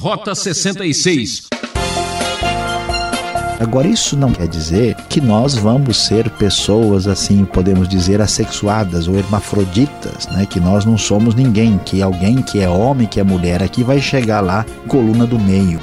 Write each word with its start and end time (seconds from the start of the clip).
Rota 0.00 0.34
66. 0.34 1.48
Agora, 3.60 3.86
isso 3.86 4.16
não 4.16 4.32
quer 4.32 4.48
dizer 4.48 4.94
que 5.10 5.20
nós 5.20 5.54
vamos 5.54 6.06
ser 6.06 6.30
pessoas 6.30 7.06
assim, 7.06 7.44
podemos 7.44 7.86
dizer, 7.86 8.18
assexuadas 8.22 9.06
ou 9.06 9.18
hermafroditas, 9.18 10.26
né? 10.28 10.46
Que 10.46 10.58
nós 10.58 10.86
não 10.86 10.96
somos 10.96 11.34
ninguém, 11.34 11.76
que 11.76 12.00
alguém 12.00 12.40
que 12.40 12.60
é 12.60 12.68
homem, 12.68 13.06
que 13.06 13.20
é 13.20 13.22
mulher 13.22 13.62
aqui 13.62 13.84
vai 13.84 14.00
chegar 14.00 14.40
lá, 14.40 14.64
coluna 14.88 15.26
do 15.26 15.38
meio. 15.38 15.78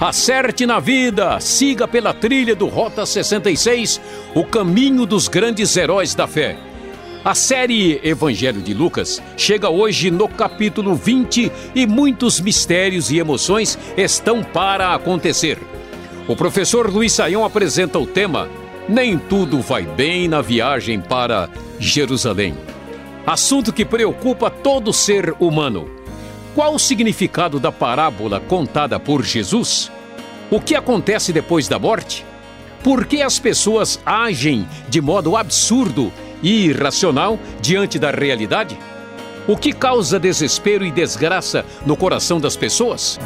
Acerte 0.00 0.66
na 0.66 0.78
vida, 0.78 1.40
siga 1.40 1.88
pela 1.88 2.12
trilha 2.12 2.54
do 2.54 2.66
Rota 2.66 3.06
66, 3.06 3.98
o 4.34 4.44
caminho 4.44 5.06
dos 5.06 5.26
grandes 5.26 5.74
heróis 5.74 6.14
da 6.14 6.26
fé. 6.26 6.58
A 7.24 7.34
série 7.34 7.98
Evangelho 8.04 8.60
de 8.60 8.74
Lucas 8.74 9.22
chega 9.38 9.70
hoje 9.70 10.10
no 10.10 10.28
capítulo 10.28 10.94
20 10.94 11.50
e 11.74 11.86
muitos 11.86 12.38
mistérios 12.40 13.10
e 13.10 13.18
emoções 13.18 13.78
estão 13.96 14.44
para 14.44 14.94
acontecer. 14.94 15.58
O 16.28 16.36
professor 16.36 16.92
Luiz 16.92 17.14
Saião 17.14 17.42
apresenta 17.42 17.98
o 17.98 18.06
tema 18.06 18.50
Nem 18.86 19.16
tudo 19.16 19.62
vai 19.62 19.84
bem 19.84 20.28
na 20.28 20.42
viagem 20.42 21.00
para 21.00 21.48
Jerusalém. 21.78 22.54
Assunto 23.26 23.72
que 23.72 23.84
preocupa 23.84 24.50
todo 24.50 24.92
ser 24.92 25.34
humano. 25.40 25.88
Qual 26.56 26.74
o 26.74 26.78
significado 26.78 27.60
da 27.60 27.70
parábola 27.70 28.40
contada 28.40 28.98
por 28.98 29.22
Jesus? 29.22 29.92
O 30.50 30.58
que 30.58 30.74
acontece 30.74 31.30
depois 31.30 31.68
da 31.68 31.78
morte? 31.78 32.24
Por 32.82 33.04
que 33.04 33.20
as 33.20 33.38
pessoas 33.38 34.00
agem 34.06 34.66
de 34.88 34.98
modo 35.02 35.36
absurdo 35.36 36.10
e 36.42 36.64
irracional 36.64 37.38
diante 37.60 37.98
da 37.98 38.10
realidade? 38.10 38.78
O 39.46 39.54
que 39.54 39.70
causa 39.70 40.18
desespero 40.18 40.82
e 40.82 40.90
desgraça 40.90 41.62
no 41.84 41.94
coração 41.94 42.40
das 42.40 42.56
pessoas? 42.56 43.18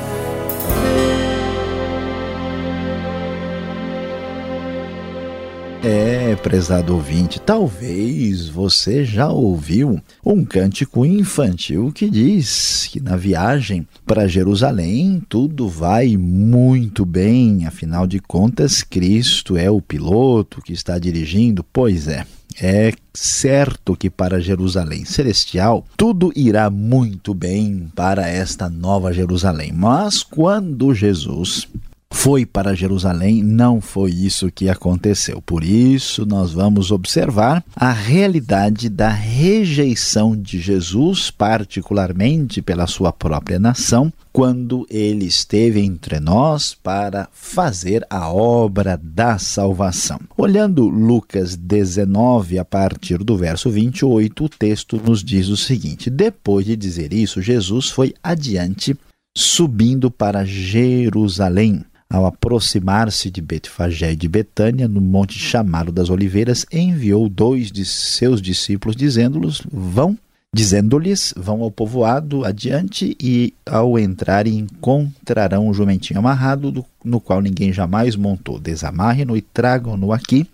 É, 5.83 6.37
prezado 6.37 6.95
ouvinte, 6.95 7.41
talvez 7.41 8.51
você 8.51 9.03
já 9.03 9.31
ouviu 9.31 9.99
um 10.23 10.45
cântico 10.45 11.07
infantil 11.07 11.91
que 11.91 12.11
diz 12.11 12.87
que 12.93 13.01
na 13.01 13.17
viagem 13.17 13.89
para 14.05 14.29
Jerusalém 14.29 15.23
tudo 15.27 15.71
vai 15.71 16.19
muito 16.19 17.07
bem, 17.07 17.67
afinal 17.67 18.07
de 18.07 18.21
contas, 18.21 18.83
Cristo 18.83 19.57
é 19.57 19.71
o 19.71 19.81
piloto 19.81 20.61
que 20.61 20.75
está 20.75 20.99
dirigindo. 20.99 21.65
Pois 21.73 22.09
é, 22.09 22.27
é 22.61 22.93
certo 23.15 23.97
que 23.97 24.11
para 24.11 24.39
Jerusalém 24.39 25.07
celestial 25.07 25.87
tudo 25.97 26.31
irá 26.37 26.69
muito 26.69 27.33
bem 27.33 27.91
para 27.97 28.29
esta 28.29 28.69
nova 28.69 29.15
Jerusalém. 29.15 29.73
Mas 29.73 30.23
quando 30.23 30.93
Jesus 30.93 31.67
foi 32.13 32.45
para 32.45 32.75
Jerusalém, 32.75 33.43
não 33.43 33.81
foi 33.81 34.11
isso 34.11 34.51
que 34.51 34.69
aconteceu. 34.69 35.41
Por 35.41 35.65
isso, 35.65 36.27
nós 36.27 36.53
vamos 36.53 36.91
observar 36.91 37.65
a 37.75 37.93
realidade 37.93 38.91
da 38.91 39.09
rejeição 39.09 40.37
de 40.37 40.61
Jesus, 40.61 41.31
particularmente 41.31 42.61
pela 42.61 42.87
sua 42.87 43.11
própria 43.11 43.59
nação, 43.59 44.13
quando 44.33 44.87
ele 44.91 45.25
esteve 45.25 45.81
entre 45.81 46.21
nós 46.21 46.75
para 46.75 47.29
fazer 47.33 48.05
a 48.11 48.31
obra 48.31 49.01
da 49.03 49.39
salvação. 49.39 50.21
Olhando 50.37 50.89
Lucas 50.89 51.57
19, 51.57 52.59
a 52.59 52.65
partir 52.65 53.19
do 53.19 53.37
verso 53.37 53.71
28, 53.71 54.45
o 54.45 54.49
texto 54.49 55.01
nos 55.03 55.25
diz 55.25 55.49
o 55.49 55.57
seguinte: 55.57 56.11
Depois 56.11 56.67
de 56.67 56.77
dizer 56.77 57.15
isso, 57.15 57.41
Jesus 57.41 57.89
foi 57.89 58.13
adiante, 58.23 58.95
subindo 59.35 60.11
para 60.11 60.45
Jerusalém 60.45 61.85
ao 62.11 62.27
aproximar-se 62.27 63.31
de 63.31 63.41
Betfagé 63.41 64.13
e 64.13 64.17
de 64.17 64.27
Betânia, 64.27 64.89
no 64.89 65.01
monte 65.01 65.39
chamado 65.39 65.93
das 65.93 66.11
Oliveiras, 66.11 66.67
enviou 66.73 67.29
dois 67.29 67.71
de 67.71 67.85
seus 67.85 68.43
discípulos, 68.43 68.97
dizendo-lhes: 68.97 69.63
Vão, 69.71 70.19
dizendo-lhes: 70.53 71.33
Vão 71.37 71.63
ao 71.63 71.71
povoado 71.71 72.45
adiante 72.45 73.17
e, 73.21 73.55
ao 73.65 73.97
entrarem, 73.97 74.59
encontrarão 74.59 75.69
um 75.69 75.73
jumentinho 75.73 76.19
amarrado, 76.19 76.73
do, 76.73 76.85
no 77.05 77.21
qual 77.21 77.41
ninguém 77.41 77.73
jamais 77.73 78.17
montou. 78.17 78.59
Desamarrem-no 78.59 79.37
e 79.37 79.41
tragam-no 79.41 80.13
aqui. 80.13 80.45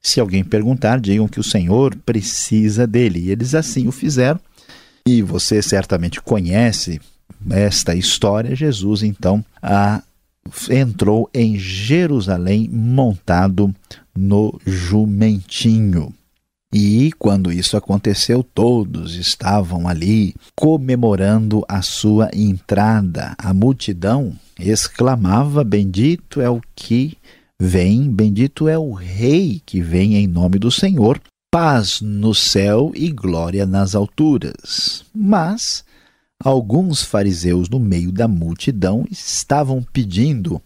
Se 0.00 0.20
alguém 0.20 0.44
perguntar, 0.44 1.00
digam 1.00 1.28
que 1.28 1.40
o 1.40 1.44
Senhor 1.44 1.94
precisa 2.06 2.86
dele. 2.86 3.18
E 3.18 3.30
eles 3.30 3.54
assim 3.54 3.88
o 3.88 3.92
fizeram. 3.92 4.40
E 5.06 5.22
você 5.22 5.60
certamente 5.60 6.20
conhece 6.22 7.00
esta 7.50 7.94
história. 7.94 8.54
Jesus, 8.54 9.02
então, 9.02 9.44
a 9.62 10.02
entrou 10.70 11.28
em 11.32 11.58
Jerusalém 11.58 12.68
montado 12.68 13.74
no 14.16 14.58
jumentinho. 14.66 16.12
E 16.72 17.10
quando 17.18 17.52
isso 17.52 17.76
aconteceu, 17.76 18.44
todos 18.44 19.16
estavam 19.16 19.88
ali 19.88 20.34
comemorando 20.54 21.64
a 21.68 21.82
sua 21.82 22.30
entrada. 22.32 23.34
A 23.36 23.52
multidão 23.52 24.32
exclamava: 24.58 25.64
Bendito 25.64 26.40
é 26.40 26.48
o 26.48 26.60
que 26.76 27.16
vem, 27.60 28.08
bendito 28.08 28.68
é 28.68 28.78
o 28.78 28.92
Rei 28.92 29.60
que 29.66 29.82
vem 29.82 30.14
em 30.14 30.28
nome 30.28 30.60
do 30.60 30.70
Senhor, 30.70 31.20
paz 31.52 32.00
no 32.00 32.32
céu 32.32 32.92
e 32.94 33.10
glória 33.10 33.66
nas 33.66 33.96
alturas. 33.96 35.04
Mas 35.12 35.84
alguns 36.42 37.02
fariseus 37.02 37.68
no 37.68 37.78
meio 37.78 38.10
da 38.10 38.26
multidão 38.26 39.04
estavam 39.10 39.82
pedindo 39.92 40.60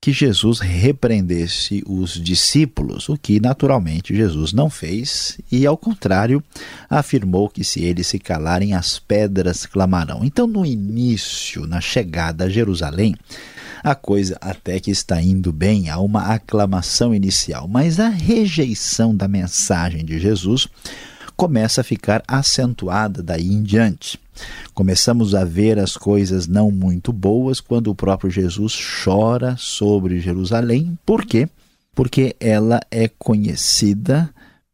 que 0.00 0.12
Jesus 0.12 0.60
repreendesse 0.60 1.82
os 1.84 2.12
discípulos, 2.12 3.08
o 3.08 3.18
que 3.18 3.40
naturalmente 3.40 4.14
Jesus 4.14 4.52
não 4.52 4.70
fez, 4.70 5.40
e 5.50 5.66
ao 5.66 5.76
contrário, 5.76 6.42
afirmou 6.88 7.48
que 7.48 7.64
se 7.64 7.82
eles 7.82 8.06
se 8.06 8.18
calarem, 8.18 8.74
as 8.74 9.00
pedras 9.00 9.66
clamarão. 9.66 10.24
Então, 10.24 10.46
no 10.46 10.64
início, 10.64 11.66
na 11.66 11.80
chegada 11.80 12.44
a 12.44 12.48
Jerusalém, 12.48 13.16
a 13.82 13.94
coisa 13.94 14.38
até 14.40 14.78
que 14.78 14.90
está 14.92 15.20
indo 15.20 15.52
bem, 15.52 15.88
há 15.88 15.98
uma 15.98 16.32
aclamação 16.32 17.12
inicial, 17.12 17.66
mas 17.66 17.98
a 17.98 18.08
rejeição 18.08 19.14
da 19.14 19.26
mensagem 19.26 20.04
de 20.04 20.18
Jesus 20.20 20.68
começa 21.38 21.82
a 21.82 21.84
ficar 21.84 22.20
acentuada 22.26 23.22
daí 23.22 23.46
em 23.46 23.62
diante. 23.62 24.18
Começamos 24.74 25.36
a 25.36 25.44
ver 25.44 25.78
as 25.78 25.96
coisas 25.96 26.48
não 26.48 26.68
muito 26.72 27.12
boas 27.12 27.60
quando 27.60 27.92
o 27.92 27.94
próprio 27.94 28.28
Jesus 28.28 28.76
chora 29.04 29.54
sobre 29.56 30.18
Jerusalém. 30.18 30.98
Por 31.06 31.24
quê? 31.24 31.48
Porque 31.94 32.34
ela 32.40 32.80
é 32.90 33.06
conhecida 33.06 34.28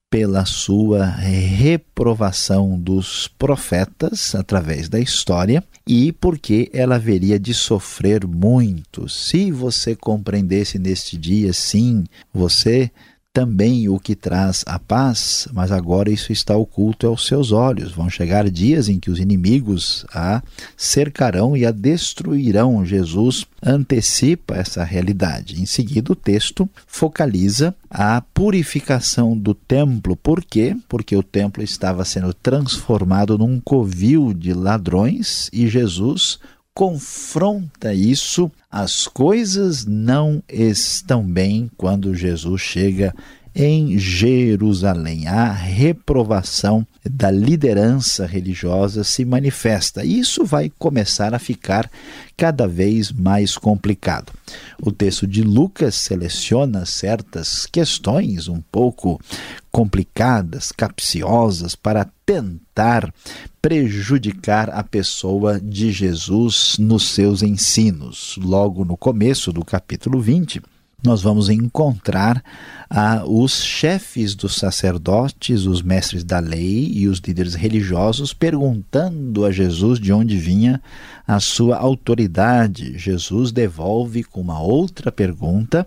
pela 0.08 0.46
sua 0.46 1.04
reprovação 1.04 2.78
dos 2.80 3.28
profetas 3.28 4.34
através 4.34 4.88
da 4.88 4.98
história 4.98 5.62
e 5.86 6.12
porque 6.12 6.70
ela 6.72 6.94
haveria 6.94 7.38
de 7.38 7.52
sofrer 7.52 8.26
muito. 8.26 9.06
Se 9.06 9.52
você 9.52 9.94
compreendesse 9.94 10.78
neste 10.78 11.18
dia, 11.18 11.52
sim, 11.52 12.04
você 12.32 12.90
também 13.34 13.88
o 13.88 13.98
que 13.98 14.14
traz 14.14 14.62
a 14.64 14.78
paz, 14.78 15.48
mas 15.52 15.72
agora 15.72 16.08
isso 16.08 16.30
está 16.30 16.56
oculto 16.56 17.08
aos 17.08 17.26
seus 17.26 17.50
olhos. 17.50 17.90
Vão 17.90 18.08
chegar 18.08 18.48
dias 18.48 18.88
em 18.88 19.00
que 19.00 19.10
os 19.10 19.18
inimigos 19.18 20.06
a 20.14 20.40
cercarão 20.76 21.56
e 21.56 21.66
a 21.66 21.72
destruirão. 21.72 22.86
Jesus 22.86 23.44
antecipa 23.60 24.54
essa 24.54 24.84
realidade. 24.84 25.60
Em 25.60 25.66
seguida, 25.66 26.12
o 26.12 26.16
texto 26.16 26.70
focaliza 26.86 27.74
a 27.90 28.20
purificação 28.20 29.36
do 29.36 29.52
templo. 29.52 30.14
Por 30.14 30.44
quê? 30.44 30.76
Porque 30.88 31.16
o 31.16 31.22
templo 31.22 31.60
estava 31.60 32.04
sendo 32.04 32.32
transformado 32.32 33.36
num 33.36 33.58
covil 33.58 34.32
de 34.32 34.52
ladrões 34.52 35.50
e 35.52 35.66
Jesus 35.66 36.38
confronta 36.74 37.94
isso, 37.94 38.50
as 38.70 39.06
coisas 39.06 39.86
não 39.86 40.42
estão 40.48 41.22
bem 41.24 41.70
quando 41.76 42.14
Jesus 42.14 42.60
chega 42.60 43.14
em 43.54 43.96
Jerusalém. 43.96 45.28
A 45.28 45.52
reprovação 45.52 46.84
da 47.08 47.30
liderança 47.30 48.26
religiosa 48.26 49.04
se 49.04 49.24
manifesta. 49.24 50.04
E 50.04 50.18
isso 50.18 50.44
vai 50.44 50.72
começar 50.76 51.32
a 51.32 51.38
ficar 51.38 51.88
cada 52.36 52.66
vez 52.66 53.12
mais 53.12 53.56
complicado. 53.56 54.32
O 54.82 54.90
texto 54.90 55.26
de 55.26 55.42
Lucas 55.42 55.94
seleciona 55.94 56.84
certas 56.84 57.66
questões 57.66 58.48
um 58.48 58.60
pouco 58.72 59.20
complicadas, 59.70 60.72
capciosas, 60.72 61.76
para 61.76 62.08
tentar 62.26 63.12
prejudicar 63.60 64.70
a 64.70 64.82
pessoa 64.82 65.60
de 65.60 65.92
Jesus 65.92 66.76
nos 66.78 67.08
seus 67.08 67.42
ensinos. 67.42 68.36
Logo 68.40 68.84
no 68.84 68.96
começo 68.96 69.52
do 69.52 69.64
capítulo 69.64 70.20
20, 70.20 70.62
nós 71.04 71.20
vamos 71.20 71.50
encontrar 71.50 72.42
ah, 72.88 73.24
os 73.26 73.62
chefes 73.62 74.34
dos 74.34 74.56
sacerdotes, 74.56 75.66
os 75.66 75.82
mestres 75.82 76.24
da 76.24 76.38
lei 76.38 76.90
e 76.94 77.06
os 77.08 77.18
líderes 77.18 77.54
religiosos 77.54 78.32
perguntando 78.32 79.44
a 79.44 79.52
Jesus 79.52 80.00
de 80.00 80.12
onde 80.12 80.38
vinha 80.38 80.80
a 81.26 81.38
sua 81.40 81.76
autoridade. 81.76 82.96
Jesus 82.96 83.52
devolve 83.52 84.24
com 84.24 84.40
uma 84.40 84.62
outra 84.62 85.12
pergunta 85.12 85.86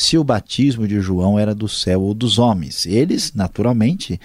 se 0.00 0.16
o 0.16 0.24
batismo 0.24 0.88
de 0.88 0.98
João 1.00 1.38
era 1.38 1.54
do 1.54 1.68
céu 1.68 2.00
ou 2.00 2.14
dos 2.14 2.38
homens. 2.38 2.86
Eles, 2.86 3.34
naturalmente, 3.34 4.18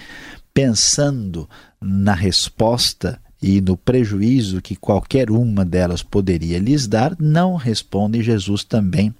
pensando 0.56 1.46
na 1.78 2.14
resposta 2.14 3.20
e 3.42 3.60
no 3.60 3.76
prejuízo 3.76 4.62
que 4.62 4.74
qualquer 4.74 5.30
uma 5.30 5.66
delas 5.66 6.02
poderia 6.02 6.58
lhes 6.58 6.86
dar, 6.86 7.14
não 7.20 7.56
respondem. 7.56 8.22
Jesus 8.22 8.64
também 8.64 9.14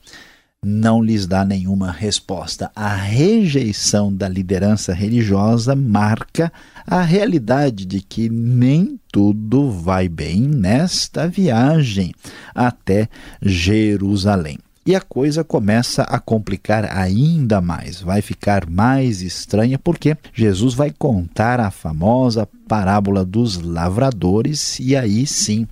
não 0.65 1.03
lhes 1.03 1.27
dá 1.27 1.45
nenhuma 1.45 1.93
resposta. 1.93 2.71
A 2.75 2.95
rejeição 2.95 4.11
da 4.11 4.27
liderança 4.27 4.95
religiosa 4.95 5.77
marca 5.77 6.51
a 6.87 7.03
realidade 7.03 7.85
de 7.85 8.01
que 8.01 8.31
nem 8.31 8.99
tudo 9.13 9.71
vai 9.71 10.09
bem 10.09 10.41
nesta 10.41 11.29
viagem 11.29 12.15
até 12.55 13.11
Jerusalém. 13.43 14.59
E 14.87 14.95
a 14.95 15.01
coisa 15.01 15.43
começa 15.43 16.05
a 16.05 16.21
complicar 16.21 16.85
ainda 16.97 17.61
mais, 17.61 18.01
vai 18.01 18.23
ficar 18.23 18.71
mais 18.71 19.21
estranha, 19.21 19.81
porque 19.81 20.17
Jesus 20.33 20.75
vai 20.75 20.93
contar 20.97 21.59
a 21.59 21.73
famosa 21.73 22.49
parábola 22.69 23.25
dos 23.25 23.61
lavradores, 23.61 24.79
e 24.79 24.95
aí 24.95 25.27
sim 25.27 25.67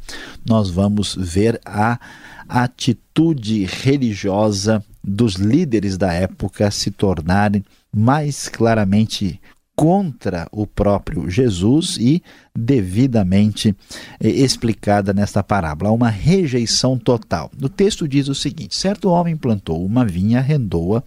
nós 0.44 0.68
vamos 0.68 1.14
ver 1.14 1.60
a 1.64 2.00
atitude 2.48 3.64
religiosa 3.66 4.84
dos 5.02 5.34
líderes 5.34 5.96
da 5.96 6.12
época 6.12 6.68
se 6.72 6.90
tornarem 6.90 7.64
mais 7.94 8.48
claramente 8.48 9.40
contra 9.76 10.46
o 10.52 10.66
próprio 10.66 11.28
Jesus 11.28 11.96
e 11.98 12.22
devidamente 12.56 13.74
eh, 14.20 14.28
explicada 14.28 15.12
nesta 15.12 15.42
parábola. 15.42 15.90
Há 15.90 15.92
uma 15.92 16.10
rejeição 16.10 16.96
total. 16.98 17.50
No 17.58 17.68
texto 17.68 18.06
diz 18.06 18.28
o 18.28 18.34
seguinte: 18.34 18.76
certo 18.76 19.10
homem 19.10 19.36
plantou 19.36 19.84
uma 19.84 20.04
vinha, 20.04 20.38
arrendou-a 20.38 21.02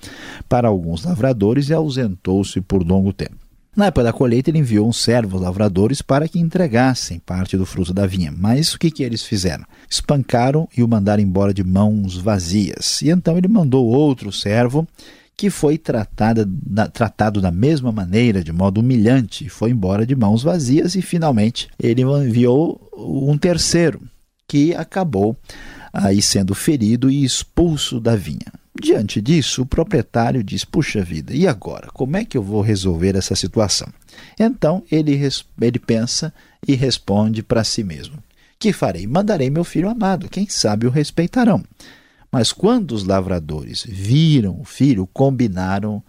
para 0.49 0.67
alguns 0.67 1.03
lavradores 1.03 1.69
e 1.69 1.73
ausentou-se 1.73 2.59
por 2.61 2.85
longo 2.85 3.13
tempo. 3.13 3.47
Na 3.77 3.85
época 3.85 4.05
da 4.05 4.11
colheita, 4.11 4.49
ele 4.49 4.57
enviou 4.57 4.89
um 4.89 4.91
servo 4.91 5.35
aos 5.35 5.43
lavradores 5.43 6.01
para 6.01 6.27
que 6.27 6.39
entregassem 6.39 7.19
parte 7.19 7.55
do 7.55 7.63
fruto 7.63 7.93
da 7.93 8.07
vinha. 8.07 8.33
Mas 8.35 8.73
o 8.73 8.79
que, 8.79 8.89
que 8.89 9.03
eles 9.03 9.21
fizeram? 9.21 9.63
Espancaram 9.87 10.67
e 10.75 10.81
o 10.81 10.87
mandaram 10.87 11.21
embora 11.21 11.53
de 11.53 11.63
mãos 11.63 12.17
vazias. 12.17 13.03
E 13.03 13.11
então 13.11 13.37
ele 13.37 13.47
mandou 13.47 13.85
outro 13.85 14.31
servo 14.31 14.87
que 15.37 15.51
foi 15.51 15.77
tratada, 15.77 16.43
da, 16.47 16.87
tratado 16.87 17.39
da 17.39 17.51
mesma 17.51 17.91
maneira, 17.91 18.43
de 18.43 18.51
modo 18.51 18.81
humilhante, 18.81 19.47
foi 19.47 19.69
embora 19.69 20.03
de 20.03 20.15
mãos 20.15 20.41
vazias 20.41 20.95
e 20.95 21.01
finalmente 21.01 21.69
ele 21.79 22.01
enviou 22.01 22.89
um 22.97 23.37
terceiro, 23.37 24.01
que 24.47 24.73
acabou 24.73 25.37
aí 25.93 26.23
sendo 26.23 26.55
ferido 26.55 27.11
e 27.11 27.23
expulso 27.23 27.99
da 27.99 28.15
vinha. 28.15 28.51
Diante 28.79 29.21
disso, 29.21 29.61
o 29.61 29.65
proprietário 29.65 30.43
diz: 30.43 30.65
Puxa 30.65 31.03
vida, 31.03 31.33
e 31.33 31.47
agora? 31.47 31.87
Como 31.93 32.17
é 32.17 32.25
que 32.25 32.37
eu 32.37 32.43
vou 32.43 32.61
resolver 32.61 33.15
essa 33.15 33.35
situação? 33.35 33.87
Então 34.39 34.83
ele, 34.91 35.19
ele 35.61 35.79
pensa 35.79 36.33
e 36.67 36.73
responde 36.73 37.43
para 37.43 37.63
si 37.63 37.83
mesmo: 37.83 38.17
Que 38.59 38.73
farei? 38.73 39.05
Mandarei 39.05 39.49
meu 39.49 39.63
filho 39.63 39.89
amado, 39.89 40.29
quem 40.29 40.47
sabe 40.47 40.87
o 40.87 40.91
respeitarão. 40.91 41.63
Mas 42.37 42.53
quando 42.53 42.91
os 42.91 43.03
lavradores 43.03 43.83
viram 43.83 44.61
o 44.61 44.63
filho, 44.63 45.09
combinaram 45.11 46.03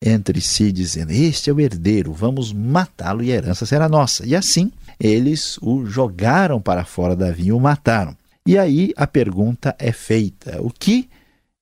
entre 0.00 0.40
si, 0.40 0.70
dizendo: 0.70 1.10
Este 1.10 1.50
é 1.50 1.52
o 1.52 1.58
herdeiro, 1.58 2.12
vamos 2.12 2.52
matá-lo 2.52 3.20
e 3.20 3.32
a 3.32 3.34
herança 3.34 3.66
será 3.66 3.88
nossa. 3.88 4.24
E 4.24 4.36
assim 4.36 4.70
eles 5.00 5.58
o 5.60 5.84
jogaram 5.84 6.60
para 6.60 6.84
fora 6.84 7.16
da 7.16 7.32
vinha 7.32 7.48
e 7.48 7.52
o 7.52 7.58
mataram. 7.58 8.16
E 8.46 8.56
aí 8.56 8.92
a 8.96 9.08
pergunta 9.08 9.74
é 9.76 9.90
feita: 9.90 10.62
o 10.62 10.70
que 10.70 11.08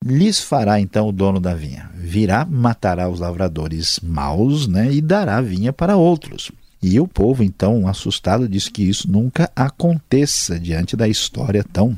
lhes 0.05 0.39
fará 0.39 0.79
então 0.79 1.09
o 1.09 1.13
dono 1.13 1.41
da 1.41 1.55
vinha? 1.55 1.91
Virá, 1.95 2.45
matará 2.45 3.09
os 3.09 3.21
lavradores 3.21 4.01
maus 4.03 4.67
né, 4.67 4.93
e 4.93 5.01
dará 5.01 5.41
vinha 5.41 5.73
para 5.73 5.97
outros. 5.97 6.53
E 6.83 7.01
o 7.01 7.09
povo, 7.09 7.43
então, 7.43 7.89
assustado, 7.89 8.47
diz 8.47 8.69
que 8.69 8.83
isso 8.83 9.11
nunca 9.11 9.51
aconteça 9.57 10.61
diante 10.61 10.95
da 10.95 11.09
história 11.09 11.65
tão 11.65 11.97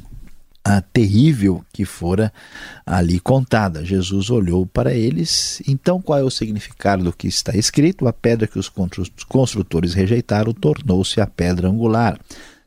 a 0.68 0.80
terrível 0.80 1.64
que 1.72 1.84
fora 1.84 2.32
ali 2.84 3.20
contada. 3.20 3.84
Jesus 3.84 4.30
olhou 4.30 4.66
para 4.66 4.92
eles. 4.92 5.62
Então, 5.68 6.02
qual 6.02 6.18
é 6.18 6.24
o 6.24 6.30
significado 6.30 7.04
do 7.04 7.12
que 7.12 7.28
está 7.28 7.56
escrito? 7.56 8.08
A 8.08 8.12
pedra 8.12 8.48
que 8.48 8.58
os 8.58 8.68
construtores 9.28 9.94
rejeitaram 9.94 10.52
tornou-se 10.52 11.20
a 11.20 11.26
pedra 11.26 11.68
angular. 11.68 12.18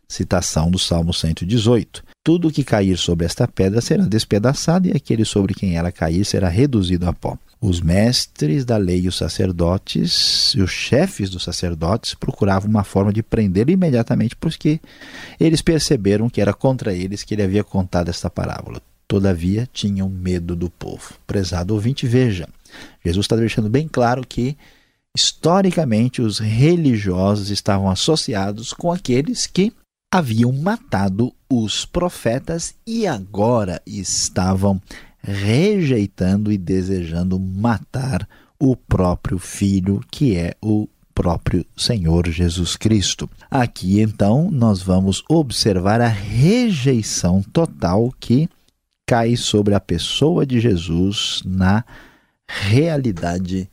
Citação 0.08 0.72
do 0.72 0.80
Salmo 0.80 1.14
118. 1.14 2.02
Tudo 2.24 2.50
que 2.50 2.64
cair 2.64 2.98
sobre 2.98 3.26
esta 3.26 3.46
pedra 3.46 3.82
será 3.82 4.06
despedaçado, 4.06 4.88
e 4.88 4.92
aquele 4.92 5.26
sobre 5.26 5.54
quem 5.54 5.76
ela 5.76 5.92
cair 5.92 6.24
será 6.24 6.48
reduzido 6.48 7.06
a 7.06 7.12
pó. 7.12 7.38
Os 7.62 7.82
mestres 7.82 8.64
da 8.64 8.78
lei 8.78 9.02
e 9.02 9.08
os 9.10 9.18
sacerdotes, 9.18 10.54
e 10.56 10.62
os 10.62 10.72
chefes 10.72 11.30
dos 11.30 11.44
sacerdotes, 11.44 12.14
procuravam 12.14 12.70
uma 12.70 12.86
forma 12.86 13.12
de 13.12 13.22
prendê-lo 13.22 13.70
imediatamente, 13.70 14.36
porque 14.36 14.80
eles 15.38 15.62
perceberam 15.62 16.30
que 16.30 16.40
era 16.40 16.54
contra 16.54 16.94
eles 16.94 17.24
que 17.24 17.34
ele 17.36 17.44
havia 17.44 17.64
contado 17.64 18.08
esta 18.08 18.30
parábola. 18.30 18.82
Todavia, 19.06 19.68
tinham 19.74 20.08
medo 20.08 20.56
do 20.56 20.70
povo. 20.70 21.16
Prezado 21.28 21.74
ouvinte, 21.74 22.08
veja, 22.08 22.48
Jesus 23.04 23.26
está 23.26 23.36
deixando 23.36 23.70
bem 23.70 23.88
claro 23.88 24.26
que 24.26 24.56
historicamente 25.16 26.22
os 26.22 26.40
religiosos 26.40 27.50
estavam 27.50 27.90
associados 27.90 28.72
com 28.72 28.92
aqueles 28.92 29.48
que 29.48 29.74
haviam 30.14 30.52
matado 30.54 31.34
os 31.50 31.86
profetas 31.86 32.74
e 32.86 33.06
agora 33.06 33.82
estavam 33.86 34.82
rejeitando 35.22 36.52
e 36.52 36.58
desejando 36.58 37.40
matar 37.40 38.28
o 38.60 38.76
próprio 38.76 39.38
filho, 39.40 40.02
que 40.12 40.36
é 40.36 40.56
o 40.62 40.88
próprio 41.14 41.66
Senhor 41.76 42.30
Jesus 42.30 42.76
Cristo. 42.76 43.30
Aqui 43.52 44.00
então 44.00 44.50
nós 44.50 44.82
vamos 44.82 45.24
observar 45.30 46.00
a 46.02 46.08
rejeição 46.08 47.42
total 47.42 48.14
que 48.20 48.50
cai 49.06 49.36
sobre 49.36 49.74
a 49.74 49.80
pessoa 49.80 50.46
de 50.46 50.60
Jesus 50.60 51.42
na 51.46 51.84
realidade 52.48 53.70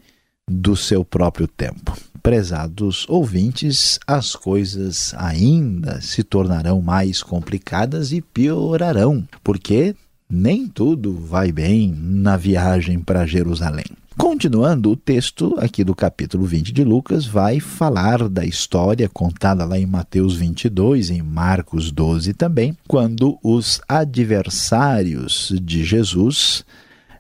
do 0.49 0.77
seu 0.77 1.05
próprio 1.05 1.47
tempo. 1.47 1.97
Prezados 2.23 3.07
ouvintes, 3.09 4.01
as 4.07 4.35
coisas 4.35 5.15
ainda 5.17 6.01
se 6.01 6.25
tornarão 6.25 6.83
mais 6.83 7.23
complicadas 7.23 8.11
e 8.13 8.21
piorarão, 8.21 9.27
porque 9.45 9.95
nem 10.29 10.67
tudo 10.67 11.15
vai 11.15 11.53
bem 11.53 11.95
na 11.99 12.37
viagem 12.37 12.99
para 12.99 13.27
Jerusalém. 13.27 13.87
Continuando, 14.17 14.93
o 14.93 14.97
texto 14.97 15.57
aqui 15.59 15.85
do 15.85 15.95
capítulo 15.95 16.47
20 16.47 16.73
de 16.73 16.83
Lucas 16.83 17.27
vai 17.27 17.61
falar 17.61 18.29
da 18.31 18.47
história 18.47 19.11
contada 19.11 19.63
lá 19.67 19.79
em 19.79 19.85
Mateus 19.85 20.35
22, 20.35 21.11
em 21.11 21.21
Marcos 21.21 21.93
12 21.93 22.33
também, 22.33 22.75
quando 22.89 23.39
os 23.43 23.79
adversários 23.87 25.53
de 25.63 25.85
Jesus 25.85 26.65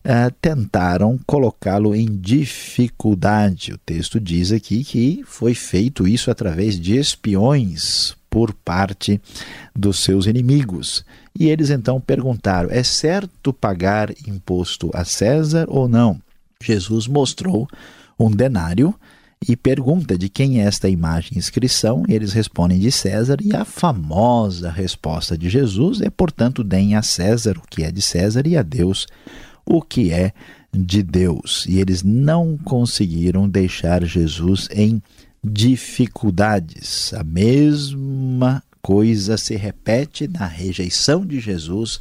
uh, 0.06 0.34
tentaram 0.40 1.20
colocá-lo 1.26 1.94
em 1.94 2.06
dificuldade. 2.06 3.74
O 3.74 3.78
texto 3.78 4.18
diz 4.18 4.50
aqui 4.50 4.82
que 4.82 5.22
foi 5.26 5.52
feito 5.52 6.08
isso 6.08 6.30
através 6.30 6.80
de 6.80 6.96
espiões 6.96 8.15
por 8.28 8.52
parte 8.52 9.20
dos 9.74 10.00
seus 10.00 10.26
inimigos. 10.26 11.04
E 11.38 11.48
eles 11.48 11.70
então 11.70 12.00
perguntaram: 12.00 12.70
é 12.70 12.82
certo 12.82 13.52
pagar 13.52 14.10
imposto 14.26 14.90
a 14.94 15.04
César 15.04 15.66
ou 15.68 15.88
não? 15.88 16.20
Jesus 16.62 17.06
mostrou 17.06 17.68
um 18.18 18.30
denário 18.30 18.94
e 19.46 19.54
pergunta 19.54 20.16
de 20.16 20.28
quem 20.28 20.60
é 20.60 20.64
esta 20.64 20.88
imagem 20.88 21.32
e 21.34 21.38
inscrição. 21.38 22.04
Eles 22.08 22.32
respondem 22.32 22.78
de 22.78 22.90
César, 22.90 23.36
e 23.42 23.54
a 23.54 23.64
famosa 23.64 24.70
resposta 24.70 25.36
de 25.36 25.48
Jesus 25.48 26.00
é: 26.00 26.10
portanto, 26.10 26.64
deem 26.64 26.94
a 26.94 27.02
César 27.02 27.56
o 27.58 27.68
que 27.68 27.82
é 27.82 27.90
de 27.90 28.02
César 28.02 28.46
e 28.46 28.56
a 28.56 28.62
Deus 28.62 29.06
o 29.66 29.82
que 29.82 30.12
é 30.12 30.32
de 30.72 31.02
Deus. 31.02 31.66
E 31.68 31.80
eles 31.80 32.02
não 32.02 32.56
conseguiram 32.56 33.48
deixar 33.48 34.04
Jesus 34.04 34.68
em 34.72 35.02
dificuldades. 35.42 37.12
A 37.14 37.22
mesma 37.22 38.62
coisa 38.82 39.36
se 39.36 39.56
repete 39.56 40.28
na 40.28 40.46
rejeição 40.46 41.26
de 41.26 41.40
Jesus 41.40 42.00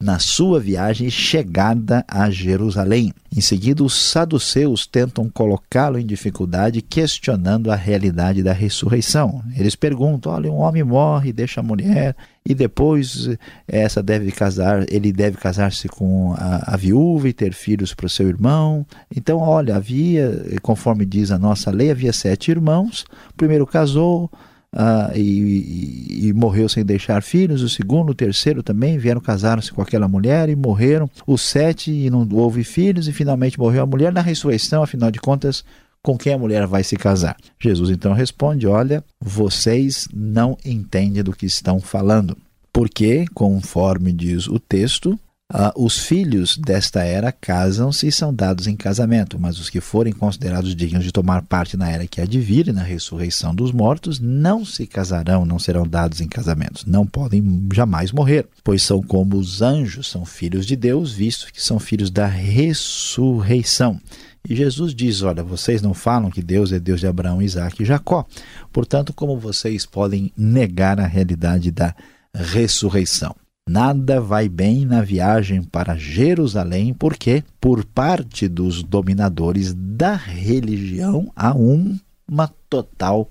na 0.00 0.18
sua 0.18 0.60
viagem 0.60 1.08
chegada 1.08 2.04
a 2.06 2.28
Jerusalém. 2.28 3.14
Em 3.34 3.40
seguida, 3.40 3.82
os 3.82 3.94
saduceus 3.94 4.86
tentam 4.86 5.28
colocá-lo 5.28 5.98
em 5.98 6.04
dificuldade, 6.04 6.82
questionando 6.82 7.70
a 7.70 7.74
realidade 7.74 8.42
da 8.42 8.52
ressurreição. 8.52 9.42
Eles 9.56 9.74
perguntam: 9.74 10.32
olha, 10.32 10.52
um 10.52 10.56
homem 10.56 10.84
morre, 10.84 11.32
deixa 11.32 11.60
a 11.60 11.62
mulher, 11.62 12.14
e 12.44 12.54
depois 12.54 13.30
essa 13.66 14.02
deve 14.02 14.30
casar, 14.30 14.84
ele 14.90 15.12
deve 15.12 15.38
casar-se 15.38 15.88
com 15.88 16.34
a, 16.36 16.74
a, 16.74 16.76
viúva 16.76 17.28
e 17.28 17.32
ter 17.32 17.54
filhos 17.54 17.94
para 17.94 18.06
o 18.06 18.10
seu 18.10 18.28
irmão. 18.28 18.86
Então, 19.14 19.38
olha, 19.38 19.76
havia, 19.76 20.44
conforme 20.60 21.06
diz 21.06 21.30
a 21.30 21.38
nossa 21.38 21.70
lei, 21.70 21.90
havia 21.90 22.12
sete 22.12 22.50
irmãos. 22.50 23.06
O 23.30 23.34
primeiro 23.34 23.66
casou, 23.66 24.30
uh, 24.76 25.16
e, 25.16 25.20
e, 25.20 26.28
e, 26.28 26.32
morreu 26.34 26.68
sem 26.68 26.84
deixar 26.84 27.22
filhos. 27.22 27.62
O 27.62 27.68
segundo, 27.68 28.10
o 28.10 28.14
terceiro 28.14 28.62
também 28.62 28.98
vieram 28.98 29.20
casaram-se 29.20 29.72
com 29.72 29.80
aquela 29.80 30.06
mulher 30.06 30.48
e 30.48 30.54
morreram. 30.54 31.10
Os 31.26 31.40
sete 31.40 31.90
e 31.90 32.10
não 32.10 32.28
houve 32.32 32.62
filhos 32.62 33.08
e 33.08 33.12
finalmente 33.12 33.58
morreu 33.58 33.82
a 33.82 33.86
mulher. 33.86 34.12
Na 34.12 34.20
ressurreição, 34.20 34.82
afinal 34.82 35.10
de 35.10 35.18
contas, 35.18 35.64
com 36.02 36.16
quem 36.16 36.34
a 36.34 36.38
mulher 36.38 36.66
vai 36.66 36.84
se 36.84 36.96
casar? 36.96 37.36
Jesus 37.58 37.90
então 37.90 38.12
responde: 38.12 38.66
Olha, 38.66 39.02
vocês 39.20 40.06
não 40.14 40.56
entendem 40.64 41.22
do 41.22 41.32
que 41.32 41.46
estão 41.46 41.80
falando. 41.80 42.36
Porque, 42.72 43.24
conforme 43.32 44.12
diz 44.12 44.46
o 44.46 44.60
texto, 44.60 45.18
Uh, 45.52 45.70
os 45.84 45.96
filhos 45.96 46.56
desta 46.56 47.04
era 47.04 47.30
casam-se 47.30 48.08
e 48.08 48.12
são 48.12 48.34
dados 48.34 48.66
em 48.66 48.74
casamento, 48.74 49.38
mas 49.38 49.60
os 49.60 49.70
que 49.70 49.80
forem 49.80 50.12
considerados 50.12 50.74
dignos 50.74 51.04
de 51.04 51.12
tomar 51.12 51.42
parte 51.42 51.76
na 51.76 51.88
era 51.88 52.04
que 52.04 52.20
há 52.20 52.24
de 52.24 52.40
vir 52.40 52.72
na 52.72 52.82
ressurreição 52.82 53.54
dos 53.54 53.70
mortos 53.70 54.18
não 54.18 54.64
se 54.64 54.88
casarão, 54.88 55.46
não 55.46 55.60
serão 55.60 55.86
dados 55.86 56.20
em 56.20 56.26
casamentos, 56.26 56.84
não 56.84 57.06
podem 57.06 57.68
jamais 57.72 58.10
morrer, 58.10 58.48
pois 58.64 58.82
são 58.82 59.00
como 59.00 59.36
os 59.36 59.62
anjos, 59.62 60.08
são 60.08 60.24
filhos 60.24 60.66
de 60.66 60.74
Deus, 60.74 61.12
visto 61.12 61.52
que 61.52 61.62
são 61.62 61.78
filhos 61.78 62.10
da 62.10 62.26
ressurreição. 62.26 64.00
E 64.48 64.56
Jesus 64.56 64.92
diz: 64.96 65.22
Olha, 65.22 65.44
vocês 65.44 65.80
não 65.80 65.94
falam 65.94 66.28
que 66.28 66.42
Deus 66.42 66.72
é 66.72 66.80
Deus 66.80 66.98
de 66.98 67.06
Abraão, 67.06 67.40
Isaac 67.40 67.80
e 67.80 67.86
Jacó. 67.86 68.26
Portanto, 68.72 69.12
como 69.12 69.38
vocês 69.38 69.86
podem 69.86 70.32
negar 70.36 70.98
a 70.98 71.06
realidade 71.06 71.70
da 71.70 71.94
ressurreição? 72.34 73.34
Nada 73.68 74.20
vai 74.20 74.48
bem 74.48 74.84
na 74.86 75.02
viagem 75.02 75.60
para 75.60 75.96
Jerusalém, 75.96 76.94
porque, 76.94 77.42
por 77.60 77.84
parte 77.84 78.46
dos 78.46 78.80
dominadores 78.80 79.74
da 79.74 80.14
religião, 80.14 81.32
há 81.34 81.52
uma 81.52 82.48
total 82.70 83.28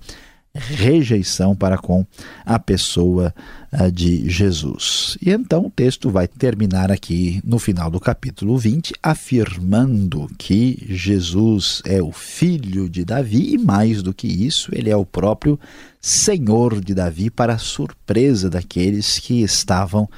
rejeição 0.58 1.54
para 1.54 1.78
com 1.78 2.06
a 2.44 2.58
pessoa 2.58 3.34
uh, 3.72 3.90
de 3.90 4.28
Jesus. 4.28 5.16
E 5.20 5.30
então 5.30 5.66
o 5.66 5.70
texto 5.70 6.10
vai 6.10 6.26
terminar 6.26 6.90
aqui 6.90 7.40
no 7.44 7.58
final 7.58 7.90
do 7.90 8.00
capítulo 8.00 8.56
20, 8.58 8.94
afirmando 9.02 10.28
que 10.38 10.84
Jesus 10.88 11.82
é 11.84 12.02
o 12.02 12.12
filho 12.12 12.88
de 12.88 13.04
Davi 13.04 13.54
e, 13.54 13.58
mais 13.58 14.02
do 14.02 14.12
que 14.12 14.26
isso, 14.26 14.70
ele 14.72 14.90
é 14.90 14.96
o 14.96 15.06
próprio 15.06 15.58
Senhor 16.00 16.80
de 16.80 16.94
Davi, 16.94 17.30
para 17.30 17.58
surpresa 17.58 18.48
daqueles 18.48 19.18
que 19.18 19.42
estavam 19.42 20.08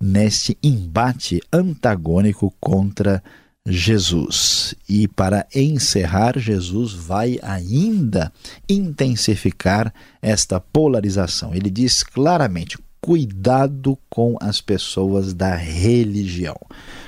neste 0.00 0.56
embate 0.62 1.40
antagônico 1.52 2.52
contra 2.60 3.22
Jesus. 3.66 4.74
E 4.88 5.08
para 5.08 5.46
encerrar, 5.54 6.38
Jesus 6.38 6.92
vai 6.92 7.38
ainda 7.42 8.32
intensificar 8.68 9.92
esta 10.22 10.60
polarização. 10.60 11.54
Ele 11.54 11.68
diz 11.68 12.02
claramente: 12.02 12.78
cuidado 13.00 13.98
com 14.08 14.36
as 14.40 14.60
pessoas 14.60 15.34
da 15.34 15.54
religião. 15.54 16.56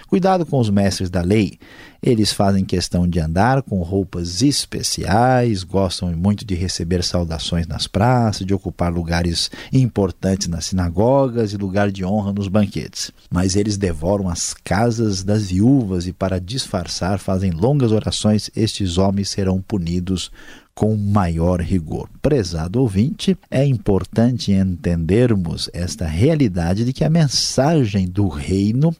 Cuidado 0.09 0.47
com 0.47 0.59
os 0.59 0.71
mestres 0.71 1.11
da 1.11 1.21
lei. 1.21 1.59
Eles 2.03 2.33
fazem 2.33 2.65
questão 2.65 3.07
de 3.07 3.21
andar 3.21 3.61
com 3.61 3.83
roupas 3.83 4.41
especiais, 4.41 5.63
gostam 5.63 6.17
muito 6.17 6.47
de 6.47 6.55
receber 6.55 7.05
saudações 7.05 7.67
nas 7.67 7.87
praças, 7.87 8.47
de 8.47 8.55
ocupar 8.55 8.91
lugares 8.91 9.51
importantes 9.71 10.49
nas 10.49 10.65
sinagogas 10.65 11.53
e 11.53 11.59
lugar 11.59 11.91
de 11.91 12.07
honra 12.07 12.33
nos 12.33 12.49
banquetes. 12.49 13.11
Mas 13.31 13.55
eles 13.55 13.77
devoram 13.77 14.31
as 14.31 14.55
casas 14.55 15.23
das 15.23 15.51
viúvas 15.51 16.07
e, 16.07 16.13
para 16.15 16.41
disfarçar, 16.41 17.19
fazem 17.19 17.51
longas 17.51 17.93
orações. 17.93 18.51
Estes 18.57 18.97
homens 18.97 19.29
serão 19.29 19.61
punidos 19.61 20.31
com 20.75 20.97
maior 20.97 21.61
rigor. 21.61 22.09
Prezado 22.23 22.81
ouvinte, 22.81 23.37
é 23.51 23.67
importante 23.67 24.53
entendermos 24.53 25.69
esta 25.75 26.07
realidade 26.07 26.85
de 26.85 26.95
que 26.95 27.05
a 27.05 27.11
mensagem 27.11 28.07
do 28.07 28.29
reino 28.29 28.95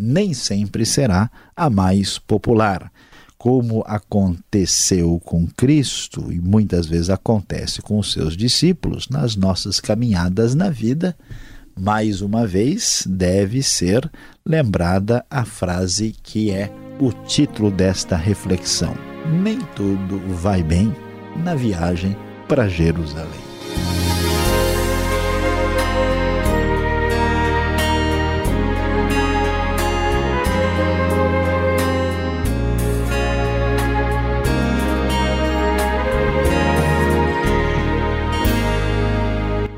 nem 0.00 0.34
sempre 0.34 0.84
será 0.84 1.30
a 1.54 1.70
mais 1.70 2.18
popular. 2.18 2.90
Como 3.38 3.84
aconteceu 3.86 5.20
com 5.24 5.46
Cristo 5.46 6.32
e 6.32 6.40
muitas 6.40 6.86
vezes 6.86 7.10
acontece 7.10 7.82
com 7.82 7.98
os 7.98 8.12
seus 8.12 8.36
discípulos 8.36 9.08
nas 9.08 9.36
nossas 9.36 9.78
caminhadas 9.78 10.54
na 10.54 10.70
vida, 10.70 11.16
mais 11.78 12.22
uma 12.22 12.46
vez 12.46 13.04
deve 13.06 13.62
ser 13.62 14.10
lembrada 14.44 15.24
a 15.30 15.44
frase 15.44 16.14
que 16.22 16.50
é 16.50 16.72
o 16.98 17.12
título 17.12 17.70
desta 17.70 18.16
reflexão: 18.16 18.96
Nem 19.42 19.60
tudo 19.76 20.18
vai 20.34 20.62
bem 20.62 20.92
na 21.44 21.54
viagem 21.54 22.16
para 22.48 22.68
Jerusalém. 22.68 23.46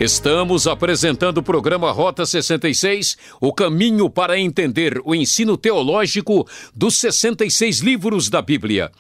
Estamos 0.01 0.69
apresentando 0.69 1.39
o 1.39 1.43
programa 1.43 1.91
Rota 1.91 2.25
66, 2.25 3.19
o 3.41 3.53
caminho 3.53 4.09
para 4.09 4.39
entender 4.39 5.03
o 5.05 5.13
ensino 5.13 5.57
teológico 5.57 6.49
dos 6.73 6.95
66 6.99 7.81
livros 7.81 8.31
da 8.31 8.41
Bíblia. 8.41 8.93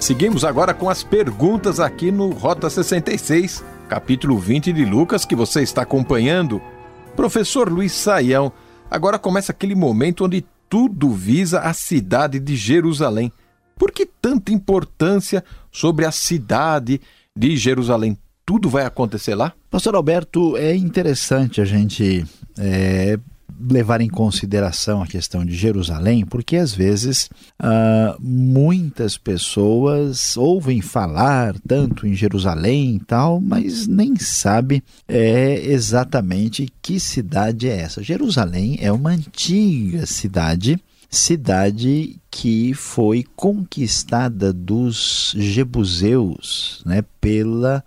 Seguimos 0.00 0.44
agora 0.44 0.72
com 0.72 0.88
as 0.88 1.02
perguntas 1.02 1.80
aqui 1.80 2.10
no 2.10 2.30
Rota 2.30 2.70
66, 2.70 3.64
capítulo 3.88 4.38
20 4.38 4.72
de 4.72 4.84
Lucas, 4.84 5.24
que 5.24 5.34
você 5.34 5.60
está 5.60 5.82
acompanhando. 5.82 6.62
Professor 7.16 7.70
Luiz 7.70 7.92
Saião, 7.92 8.52
agora 8.90 9.18
começa 9.18 9.52
aquele 9.52 9.74
momento 9.74 10.24
onde 10.24 10.46
tudo 10.68 11.10
visa 11.10 11.60
a 11.60 11.74
cidade 11.74 12.38
de 12.38 12.56
Jerusalém. 12.56 13.32
Por 13.76 13.90
que 13.90 14.06
tanta 14.06 14.52
importância 14.52 15.44
sobre 15.70 16.04
a 16.04 16.12
cidade 16.12 17.00
de 17.36 17.56
Jerusalém? 17.56 18.16
Tudo 18.46 18.70
vai 18.70 18.84
acontecer 18.84 19.34
lá? 19.34 19.52
Pastor 19.70 19.94
Alberto, 19.94 20.56
é 20.56 20.74
interessante 20.74 21.60
a 21.60 21.64
gente 21.64 22.24
é, 22.56 23.18
levar 23.60 24.00
em 24.00 24.08
consideração 24.08 25.02
a 25.02 25.06
questão 25.06 25.44
de 25.44 25.54
Jerusalém, 25.54 26.24
porque 26.24 26.56
às 26.56 26.72
vezes 26.72 27.30
uh, 27.60 28.16
muitas 28.20 29.16
pessoas 29.16 30.36
ouvem 30.36 30.80
falar 30.80 31.54
tanto 31.66 32.06
em 32.06 32.14
Jerusalém 32.14 32.96
e 32.96 33.00
tal, 33.00 33.40
mas 33.40 33.86
nem 33.86 34.16
sabe 34.16 34.82
é, 35.06 35.62
exatamente 35.66 36.68
que 36.82 37.00
cidade 37.00 37.68
é 37.68 37.80
essa. 37.80 38.02
Jerusalém 38.02 38.78
é 38.80 38.92
uma 38.92 39.10
antiga 39.10 40.06
cidade 40.06 40.78
cidade 41.10 42.20
que 42.30 42.74
foi 42.74 43.24
conquistada 43.34 44.52
dos 44.52 45.34
jebuseus 45.36 46.82
né, 46.84 47.02
pela 47.20 47.82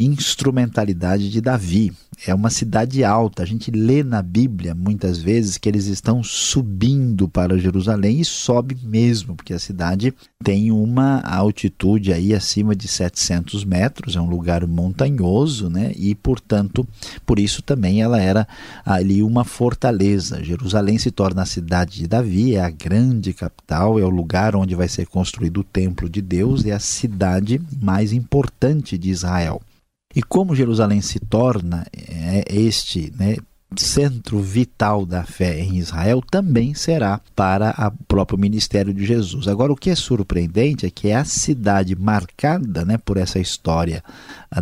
instrumentalidade 0.00 1.30
de 1.30 1.40
Davi. 1.40 1.92
É 2.26 2.34
uma 2.34 2.50
cidade 2.50 3.04
alta. 3.04 3.42
A 3.42 3.46
gente 3.46 3.70
lê 3.70 4.02
na 4.02 4.22
Bíblia 4.22 4.74
muitas 4.74 5.18
vezes 5.18 5.56
que 5.56 5.68
eles 5.68 5.86
estão 5.86 6.22
subindo 6.22 7.28
para 7.28 7.58
Jerusalém 7.58 8.20
e 8.20 8.24
sobe 8.24 8.76
mesmo, 8.82 9.36
porque 9.36 9.54
a 9.54 9.58
cidade 9.58 10.14
tem 10.42 10.70
uma 10.70 11.20
altitude 11.20 12.12
aí 12.12 12.34
acima 12.34 12.74
de 12.74 12.88
700 12.88 13.64
metros, 13.64 14.16
é 14.16 14.20
um 14.20 14.28
lugar 14.28 14.66
montanhoso, 14.66 15.70
né? 15.70 15.92
E 15.96 16.14
portanto, 16.14 16.86
por 17.24 17.38
isso 17.38 17.62
também 17.62 18.02
ela 18.02 18.20
era 18.20 18.46
ali 18.84 19.22
uma 19.22 19.44
fortaleza. 19.44 20.44
Jerusalém 20.44 20.98
se 20.98 21.10
torna 21.10 21.42
a 21.42 21.46
cidade 21.46 21.96
de 21.96 22.06
Davi, 22.06 22.54
é 22.54 22.60
a 22.60 22.70
grande 22.70 23.32
capital, 23.32 23.98
é 23.98 24.04
o 24.04 24.10
lugar 24.10 24.54
onde 24.54 24.74
vai 24.74 24.88
ser 24.88 25.06
construído 25.06 25.60
o 25.60 25.64
templo 25.64 26.08
de 26.08 26.20
Deus, 26.20 26.64
é 26.66 26.72
a 26.72 26.78
cidade 26.78 27.60
mais 27.80 28.12
importante 28.12 28.98
de 28.98 29.10
Israel. 29.10 29.60
E 30.14 30.22
como 30.22 30.56
Jerusalém 30.56 31.00
se 31.00 31.20
torna 31.20 31.86
é, 31.92 32.44
este 32.48 33.12
né, 33.16 33.36
centro 33.76 34.40
vital 34.40 35.06
da 35.06 35.22
fé 35.22 35.60
em 35.60 35.76
Israel, 35.76 36.20
também 36.28 36.74
será 36.74 37.20
para 37.36 37.92
o 37.94 38.04
próprio 38.04 38.38
ministério 38.38 38.92
de 38.92 39.04
Jesus. 39.04 39.46
Agora, 39.46 39.72
o 39.72 39.76
que 39.76 39.90
é 39.90 39.94
surpreendente 39.94 40.86
é 40.86 40.90
que 40.90 41.08
é 41.08 41.14
a 41.14 41.24
cidade 41.24 41.94
marcada 41.94 42.84
né, 42.84 42.98
por 42.98 43.16
essa 43.16 43.38
história 43.38 44.02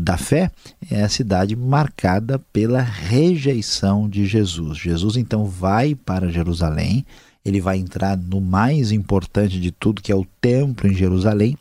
da 0.00 0.18
fé, 0.18 0.50
é 0.90 1.02
a 1.02 1.08
cidade 1.08 1.56
marcada 1.56 2.38
pela 2.52 2.82
rejeição 2.82 4.08
de 4.08 4.26
Jesus. 4.26 4.76
Jesus 4.76 5.16
então 5.16 5.46
vai 5.46 5.94
para 5.94 6.30
Jerusalém, 6.30 7.06
ele 7.44 7.60
vai 7.60 7.78
entrar 7.78 8.16
no 8.16 8.40
mais 8.40 8.92
importante 8.92 9.58
de 9.58 9.70
tudo, 9.70 10.02
que 10.02 10.12
é 10.12 10.16
o 10.16 10.26
templo 10.40 10.86
em 10.86 10.94
Jerusalém, 10.94 11.56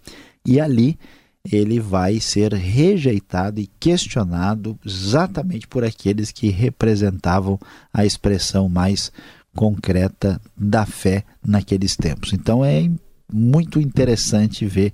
e 0.45 0.59
ali 0.59 0.99
ele 1.51 1.79
vai 1.79 2.19
ser 2.19 2.53
rejeitado 2.53 3.59
e 3.59 3.67
questionado 3.79 4.77
exatamente 4.85 5.67
por 5.67 5.83
aqueles 5.83 6.31
que 6.31 6.49
representavam 6.49 7.59
a 7.93 8.05
expressão 8.05 8.67
mais 8.67 9.11
concreta 9.55 10.39
da 10.55 10.85
fé 10.85 11.23
naqueles 11.45 11.95
tempos. 11.95 12.33
Então 12.33 12.63
é 12.63 12.89
muito 13.31 13.79
interessante 13.79 14.65
ver 14.65 14.93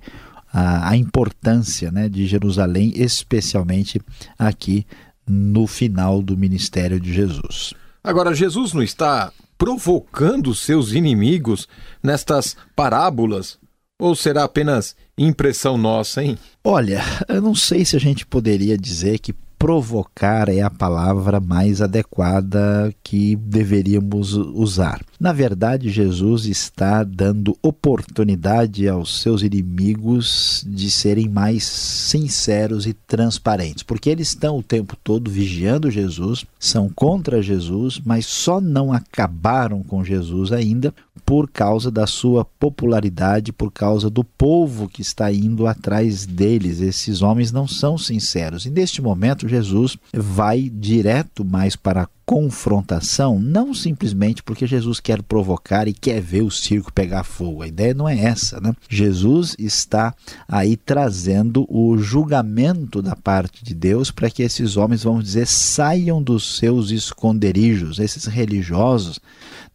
a, 0.52 0.90
a 0.90 0.96
importância 0.96 1.90
né, 1.90 2.08
de 2.08 2.26
Jerusalém, 2.26 2.92
especialmente 2.94 4.00
aqui 4.38 4.86
no 5.26 5.66
final 5.66 6.22
do 6.22 6.36
ministério 6.36 7.00
de 7.00 7.12
Jesus. 7.12 7.74
Agora, 8.02 8.34
Jesus 8.34 8.72
não 8.72 8.82
está 8.82 9.32
provocando 9.56 10.54
seus 10.54 10.92
inimigos 10.92 11.66
nestas 12.02 12.56
parábolas 12.76 13.58
ou 13.98 14.14
será 14.14 14.44
apenas 14.44 14.96
impressão 15.16 15.78
nossa, 15.78 16.22
hein? 16.22 16.36
Olha, 16.62 17.00
eu 17.28 17.40
não 17.40 17.54
sei 17.54 17.84
se 17.84 17.96
a 17.96 18.00
gente 18.00 18.26
poderia 18.26 18.76
dizer 18.76 19.18
que 19.18 19.34
provocar 19.64 20.50
é 20.50 20.60
a 20.60 20.68
palavra 20.68 21.40
mais 21.40 21.80
adequada 21.80 22.94
que 23.02 23.34
deveríamos 23.34 24.34
usar. 24.34 25.00
Na 25.18 25.32
verdade, 25.32 25.88
Jesus 25.88 26.44
está 26.44 27.02
dando 27.02 27.56
oportunidade 27.62 28.86
aos 28.86 29.22
seus 29.22 29.42
inimigos 29.42 30.62
de 30.68 30.90
serem 30.90 31.30
mais 31.30 31.64
sinceros 31.64 32.86
e 32.86 32.92
transparentes, 32.92 33.82
porque 33.82 34.10
eles 34.10 34.28
estão 34.28 34.58
o 34.58 34.62
tempo 34.62 34.96
todo 35.02 35.30
vigiando 35.30 35.90
Jesus, 35.90 36.44
são 36.58 36.90
contra 36.90 37.40
Jesus, 37.40 38.02
mas 38.04 38.26
só 38.26 38.60
não 38.60 38.92
acabaram 38.92 39.82
com 39.82 40.04
Jesus 40.04 40.52
ainda 40.52 40.92
por 41.24 41.50
causa 41.50 41.90
da 41.90 42.06
sua 42.06 42.44
popularidade, 42.44 43.52
por 43.52 43.72
causa 43.72 44.10
do 44.10 44.22
povo 44.22 44.88
que 44.88 45.02
está 45.02 45.32
indo 45.32 45.66
atrás 45.66 46.26
deles. 46.26 46.80
Esses 46.80 47.22
homens 47.22 47.50
não 47.50 47.66
são 47.66 47.96
sinceros. 47.96 48.66
E 48.66 48.70
neste 48.70 49.00
momento, 49.00 49.48
Jesus 49.48 49.96
vai 50.12 50.68
direto 50.68 51.44
mais 51.44 51.76
para 51.76 52.02
a 52.02 52.08
confrontação, 52.26 53.38
não 53.38 53.74
simplesmente 53.74 54.42
porque 54.42 54.66
Jesus 54.66 54.98
quer 54.98 55.22
provocar 55.22 55.86
e 55.86 55.92
quer 55.92 56.20
ver 56.20 56.42
o 56.42 56.50
circo 56.50 56.92
pegar 56.92 57.22
fogo. 57.22 57.62
A 57.62 57.68
ideia 57.68 57.92
não 57.92 58.08
é 58.08 58.18
essa, 58.18 58.60
né? 58.60 58.74
Jesus 58.88 59.54
está 59.58 60.14
aí 60.48 60.76
trazendo 60.76 61.66
o 61.68 61.98
julgamento 61.98 63.02
da 63.02 63.14
parte 63.14 63.64
de 63.64 63.74
Deus 63.74 64.10
para 64.10 64.30
que 64.30 64.42
esses 64.42 64.76
homens, 64.76 65.02
vamos 65.02 65.24
dizer, 65.24 65.46
saiam 65.46 66.22
dos 66.22 66.56
seus 66.58 66.90
esconderijos. 66.90 67.98
Esses 67.98 68.24
religiosos, 68.24 69.20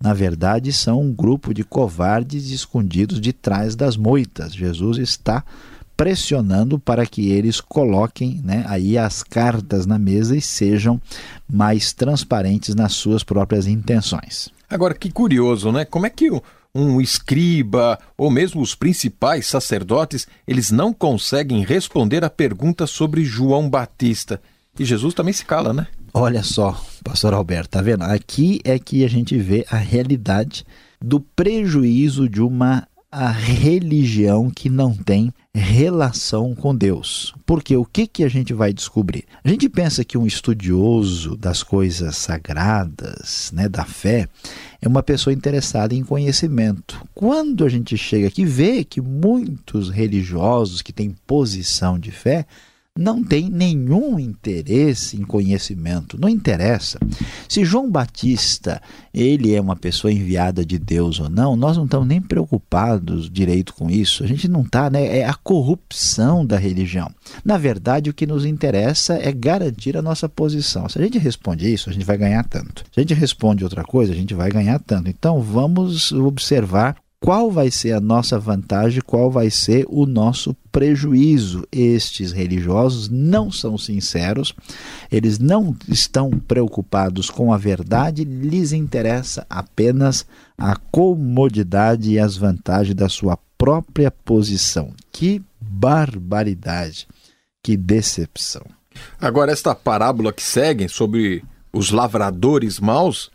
na 0.01 0.13
verdade, 0.13 0.73
são 0.73 1.01
um 1.01 1.13
grupo 1.13 1.53
de 1.53 1.63
covardes 1.63 2.49
escondidos 2.49 3.21
de 3.21 3.31
trás 3.31 3.75
das 3.75 3.95
moitas. 3.95 4.53
Jesus 4.53 4.97
está 4.97 5.43
pressionando 5.99 6.79
para 6.79 7.05
que 7.05 7.29
eles 7.29 7.59
coloquem 7.59 8.39
né, 8.41 8.63
aí 8.69 8.97
as 8.97 9.21
cartas 9.21 9.85
na 9.85 9.99
mesa 9.99 10.33
e 10.33 10.39
sejam 10.39 10.97
mais 11.45 11.91
transparentes 11.91 12.73
nas 12.73 12.93
suas 12.93 13.21
próprias 13.21 13.67
intenções. 13.67 14.47
Agora, 14.69 14.93
que 14.93 15.11
curioso, 15.11 15.73
né? 15.73 15.83
Como 15.83 16.05
é 16.05 16.09
que 16.09 16.31
um 16.73 17.01
escriba 17.01 17.99
ou 18.17 18.31
mesmo 18.31 18.61
os 18.61 18.75
principais 18.75 19.45
sacerdotes, 19.47 20.25
eles 20.47 20.71
não 20.71 20.93
conseguem 20.93 21.65
responder 21.65 22.23
a 22.23 22.29
pergunta 22.29 22.87
sobre 22.87 23.25
João 23.25 23.69
Batista? 23.69 24.41
E 24.79 24.85
Jesus 24.85 25.13
também 25.13 25.33
se 25.33 25.43
cala, 25.43 25.73
né? 25.73 25.85
Olha 26.13 26.43
só, 26.43 26.81
pastor 27.03 27.33
Alberto, 27.33 27.71
tá 27.71 27.81
vendo? 27.81 28.03
Aqui 28.03 28.61
é 28.63 28.79
que 28.79 29.03
a 29.03 29.09
gente 29.09 29.37
vê 29.37 29.65
a 29.69 29.75
realidade 29.75 30.65
do 31.01 31.19
prejuízo 31.19 32.29
de 32.29 32.41
uma 32.41 32.87
a 33.11 33.31
religião 33.31 34.51
que 34.51 34.69
não 34.69 34.93
tem 34.93 35.33
relação 35.53 36.53
com 36.53 36.75
Deus. 36.75 37.33
Porque 37.45 37.75
o 37.75 37.83
que, 37.83 38.05
que 38.05 38.23
a 38.23 38.29
gente 38.29 38.53
vai 38.53 38.71
descobrir? 38.71 39.25
A 39.43 39.49
gente 39.49 39.67
pensa 39.67 40.05
que 40.05 40.17
um 40.17 40.27
estudioso 40.27 41.35
das 41.35 41.63
coisas 41.63 42.15
sagradas, 42.17 43.51
né, 43.53 43.67
da 43.67 43.83
fé, 43.83 44.27
é 44.79 44.87
uma 44.87 45.01
pessoa 45.01 45.33
interessada 45.33 45.95
em 45.95 46.03
conhecimento. 46.03 47.01
Quando 47.15 47.65
a 47.65 47.69
gente 47.69 47.97
chega 47.97 48.27
aqui 48.27 48.45
vê 48.45 48.83
que 48.83 49.01
muitos 49.01 49.89
religiosos 49.89 50.81
que 50.81 50.93
têm 50.93 51.15
posição 51.25 51.97
de 51.97 52.11
fé 52.11 52.45
não 52.99 53.23
tem 53.23 53.49
nenhum 53.49 54.19
interesse 54.19 55.15
em 55.15 55.23
conhecimento, 55.23 56.19
não 56.19 56.27
interessa. 56.27 56.99
Se 57.47 57.63
João 57.63 57.89
Batista, 57.89 58.81
ele 59.13 59.55
é 59.55 59.61
uma 59.61 59.75
pessoa 59.75 60.11
enviada 60.11 60.65
de 60.65 60.77
Deus 60.77 61.19
ou 61.19 61.29
não, 61.29 61.55
nós 61.55 61.77
não 61.77 61.85
estamos 61.85 62.07
nem 62.07 62.21
preocupados 62.21 63.29
direito 63.29 63.73
com 63.73 63.89
isso. 63.89 64.23
A 64.23 64.27
gente 64.27 64.47
não 64.47 64.61
está, 64.61 64.89
né? 64.89 65.19
É 65.19 65.25
a 65.25 65.33
corrupção 65.33 66.45
da 66.45 66.57
religião. 66.57 67.09
Na 67.43 67.57
verdade, 67.57 68.09
o 68.09 68.13
que 68.13 68.27
nos 68.27 68.45
interessa 68.45 69.13
é 69.13 69.31
garantir 69.31 69.95
a 69.95 70.01
nossa 70.01 70.27
posição. 70.27 70.89
Se 70.89 70.99
a 70.99 71.01
gente 71.01 71.17
responde 71.17 71.71
isso, 71.71 71.89
a 71.89 71.93
gente 71.93 72.05
vai 72.05 72.17
ganhar 72.17 72.43
tanto. 72.43 72.83
Se 72.91 72.99
a 72.99 73.01
gente 73.01 73.13
responde 73.13 73.63
outra 73.63 73.83
coisa, 73.83 74.11
a 74.11 74.15
gente 74.15 74.33
vai 74.33 74.51
ganhar 74.51 74.79
tanto. 74.79 75.09
Então, 75.09 75.41
vamos 75.41 76.11
observar 76.11 76.95
qual 77.19 77.51
vai 77.51 77.69
ser 77.69 77.91
a 77.91 77.99
nossa 77.99 78.39
vantagem, 78.39 79.01
qual 79.05 79.29
vai 79.29 79.49
ser 79.49 79.85
o 79.89 80.05
nosso 80.05 80.55
prejuízo. 80.71 81.67
Estes 81.71 82.31
religiosos 82.31 83.09
não 83.09 83.51
são 83.51 83.77
sinceros, 83.77 84.53
eles 85.11 85.37
não 85.37 85.75
estão 85.87 86.31
preocupados 86.31 87.29
com 87.29 87.51
a 87.51 87.57
verdade, 87.57 88.23
lhes 88.23 88.71
interessa 88.71 89.45
apenas 89.49 90.25
a 90.57 90.75
comodidade 90.75 92.11
e 92.11 92.19
as 92.19 92.37
vantagens 92.37 92.95
da 92.95 93.09
sua 93.09 93.37
própria 93.57 94.09
posição. 94.09 94.93
Que 95.11 95.41
barbaridade, 95.59 97.07
que 97.61 97.75
decepção. 97.75 98.63
Agora, 99.19 99.51
esta 99.51 99.75
parábola 99.75 100.31
que 100.31 100.41
segue 100.41 100.87
sobre 100.87 101.43
os 101.71 101.91
lavradores 101.91 102.79
maus 102.79 103.29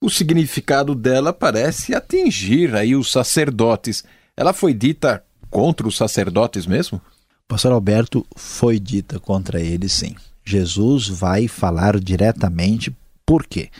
o 0.00 0.08
significado 0.08 0.94
dela 0.94 1.32
parece 1.32 1.94
atingir 1.94 2.74
aí 2.74 2.94
os 2.94 3.10
sacerdotes. 3.10 4.04
Ela 4.36 4.52
foi 4.52 4.72
dita 4.72 5.24
contra 5.50 5.86
os 5.86 5.96
sacerdotes 5.96 6.66
mesmo? 6.66 7.00
Pastor 7.46 7.72
Alberto 7.72 8.26
foi 8.36 8.78
dita 8.78 9.18
contra 9.18 9.60
eles, 9.60 9.92
sim. 9.92 10.14
Jesus 10.44 11.08
vai 11.08 11.48
falar 11.48 11.98
diretamente. 11.98 12.94
Por 13.24 13.46
quê? 13.46 13.70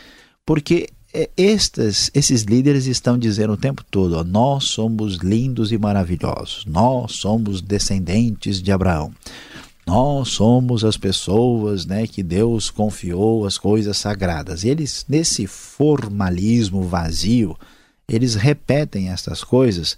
Porque 0.44 0.88
é, 1.12 1.31
estes, 1.37 2.11
esses 2.14 2.42
líderes 2.42 2.87
estão 2.87 3.18
dizendo 3.18 3.54
o 3.54 3.57
tempo 3.57 3.85
todo: 3.90 4.16
ó, 4.16 4.24
nós 4.24 4.64
somos 4.64 5.16
lindos 5.16 5.72
e 5.72 5.78
maravilhosos, 5.78 6.64
nós 6.66 7.12
somos 7.12 7.62
descendentes 7.62 8.62
de 8.62 8.70
Abraão, 8.70 9.12
nós 9.88 10.29
somos 10.29 10.85
as 10.85 10.98
pessoas 10.98 11.87
né, 11.87 12.07
que 12.07 12.22
Deus 12.22 12.68
confiou 12.68 13.46
as 13.46 13.57
coisas 13.57 13.96
sagradas. 13.96 14.62
E 14.62 14.68
eles, 14.68 15.07
nesse 15.09 15.46
formalismo 15.46 16.83
vazio, 16.83 17.57
eles 18.07 18.35
repetem 18.35 19.09
estas 19.09 19.42
coisas 19.42 19.96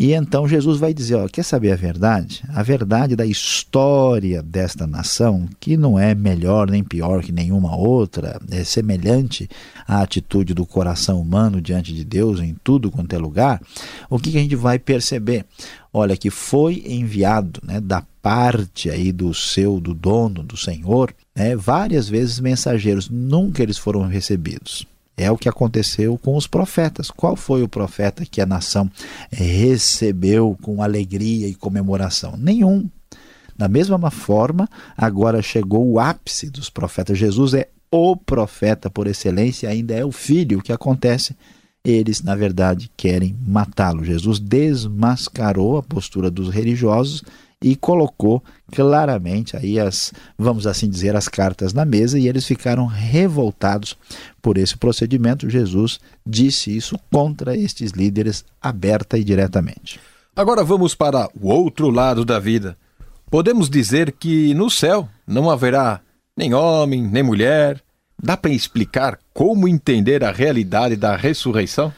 E 0.00 0.12
então 0.12 0.46
Jesus 0.46 0.78
vai 0.78 0.94
dizer: 0.94 1.16
ó, 1.16 1.26
quer 1.26 1.42
saber 1.42 1.72
a 1.72 1.76
verdade? 1.76 2.44
A 2.50 2.62
verdade 2.62 3.16
da 3.16 3.26
história 3.26 4.40
desta 4.40 4.86
nação, 4.86 5.48
que 5.58 5.76
não 5.76 5.98
é 5.98 6.14
melhor 6.14 6.70
nem 6.70 6.84
pior 6.84 7.20
que 7.20 7.32
nenhuma 7.32 7.76
outra, 7.76 8.40
é 8.48 8.62
semelhante 8.62 9.50
à 9.88 10.00
atitude 10.00 10.54
do 10.54 10.64
coração 10.64 11.20
humano 11.20 11.60
diante 11.60 11.92
de 11.92 12.04
Deus 12.04 12.38
em 12.38 12.54
tudo 12.62 12.92
quanto 12.92 13.12
é 13.12 13.18
lugar. 13.18 13.60
O 14.08 14.20
que, 14.20 14.30
que 14.30 14.38
a 14.38 14.40
gente 14.40 14.54
vai 14.54 14.78
perceber? 14.78 15.44
Olha, 15.92 16.16
que 16.16 16.30
foi 16.30 16.84
enviado 16.86 17.60
né, 17.64 17.80
da 17.80 18.04
parte 18.22 18.88
aí 18.90 19.10
do 19.10 19.34
seu, 19.34 19.80
do 19.80 19.94
dono, 19.94 20.44
do 20.44 20.56
Senhor, 20.56 21.12
né, 21.34 21.56
várias 21.56 22.08
vezes 22.08 22.38
mensageiros, 22.38 23.10
nunca 23.10 23.64
eles 23.64 23.78
foram 23.78 24.02
recebidos. 24.02 24.86
É 25.18 25.32
o 25.32 25.36
que 25.36 25.48
aconteceu 25.48 26.16
com 26.16 26.36
os 26.36 26.46
profetas. 26.46 27.10
Qual 27.10 27.34
foi 27.34 27.64
o 27.64 27.68
profeta 27.68 28.24
que 28.24 28.40
a 28.40 28.46
nação 28.46 28.88
recebeu 29.32 30.56
com 30.62 30.80
alegria 30.80 31.48
e 31.48 31.56
comemoração? 31.56 32.36
Nenhum. 32.38 32.88
Da 33.56 33.66
mesma 33.66 34.10
forma, 34.12 34.68
agora 34.96 35.42
chegou 35.42 35.90
o 35.90 35.98
ápice 35.98 36.48
dos 36.48 36.70
profetas. 36.70 37.18
Jesus 37.18 37.52
é 37.52 37.68
o 37.90 38.16
profeta 38.16 38.88
por 38.88 39.08
excelência, 39.08 39.68
ainda 39.68 39.92
é 39.92 40.04
o 40.04 40.12
filho. 40.12 40.60
O 40.60 40.62
que 40.62 40.72
acontece? 40.72 41.36
Eles, 41.84 42.22
na 42.22 42.36
verdade, 42.36 42.88
querem 42.96 43.36
matá-lo. 43.44 44.04
Jesus 44.04 44.38
desmascarou 44.38 45.78
a 45.78 45.82
postura 45.82 46.30
dos 46.30 46.48
religiosos 46.48 47.24
e 47.62 47.74
colocou 47.74 48.42
claramente 48.72 49.56
aí 49.56 49.80
as, 49.80 50.12
vamos 50.38 50.66
assim 50.66 50.88
dizer, 50.88 51.16
as 51.16 51.28
cartas 51.28 51.72
na 51.72 51.84
mesa 51.84 52.18
e 52.18 52.28
eles 52.28 52.46
ficaram 52.46 52.86
revoltados 52.86 53.96
por 54.40 54.56
esse 54.56 54.76
procedimento. 54.76 55.50
Jesus 55.50 55.98
disse 56.24 56.76
isso 56.76 56.98
contra 57.10 57.56
estes 57.56 57.90
líderes 57.92 58.44
aberta 58.60 59.18
e 59.18 59.24
diretamente. 59.24 59.98
Agora 60.36 60.62
vamos 60.62 60.94
para 60.94 61.28
o 61.40 61.48
outro 61.48 61.90
lado 61.90 62.24
da 62.24 62.38
vida. 62.38 62.76
Podemos 63.30 63.68
dizer 63.68 64.12
que 64.12 64.54
no 64.54 64.70
céu 64.70 65.08
não 65.26 65.50
haverá 65.50 66.00
nem 66.36 66.54
homem, 66.54 67.02
nem 67.02 67.22
mulher. 67.22 67.82
Dá 68.22 68.36
para 68.36 68.52
explicar 68.52 69.18
como 69.34 69.68
entender 69.68 70.22
a 70.24 70.30
realidade 70.30 70.96
da 70.96 71.16
ressurreição? 71.16 71.92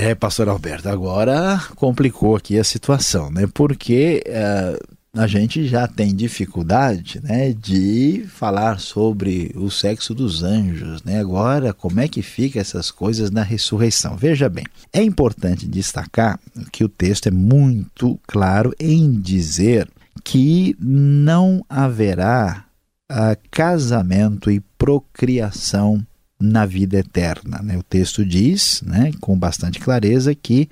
É, 0.00 0.14
pastor 0.14 0.48
Alberto, 0.48 0.88
agora 0.88 1.60
complicou 1.74 2.36
aqui 2.36 2.56
a 2.56 2.62
situação, 2.62 3.32
né? 3.32 3.48
Porque 3.52 4.22
uh, 4.28 5.20
a 5.20 5.26
gente 5.26 5.66
já 5.66 5.88
tem 5.88 6.14
dificuldade, 6.14 7.20
né, 7.20 7.52
de 7.52 8.24
falar 8.28 8.78
sobre 8.78 9.50
o 9.56 9.68
sexo 9.72 10.14
dos 10.14 10.44
anjos, 10.44 11.02
né? 11.02 11.18
Agora, 11.18 11.74
como 11.74 11.98
é 11.98 12.06
que 12.06 12.22
fica 12.22 12.60
essas 12.60 12.92
coisas 12.92 13.32
na 13.32 13.42
ressurreição? 13.42 14.16
Veja 14.16 14.48
bem, 14.48 14.64
é 14.92 15.02
importante 15.02 15.66
destacar 15.66 16.38
que 16.70 16.84
o 16.84 16.88
texto 16.88 17.26
é 17.26 17.32
muito 17.32 18.20
claro 18.24 18.72
em 18.78 19.20
dizer 19.20 19.88
que 20.22 20.76
não 20.78 21.66
haverá 21.68 22.66
uh, 23.10 23.36
casamento 23.50 24.48
e 24.48 24.60
procriação 24.78 26.06
na 26.40 26.64
vida 26.64 26.98
eterna. 26.98 27.60
Né? 27.62 27.76
O 27.76 27.82
texto 27.82 28.24
diz, 28.24 28.82
né, 28.84 29.12
com 29.20 29.38
bastante 29.38 29.80
clareza, 29.80 30.34
que 30.34 30.68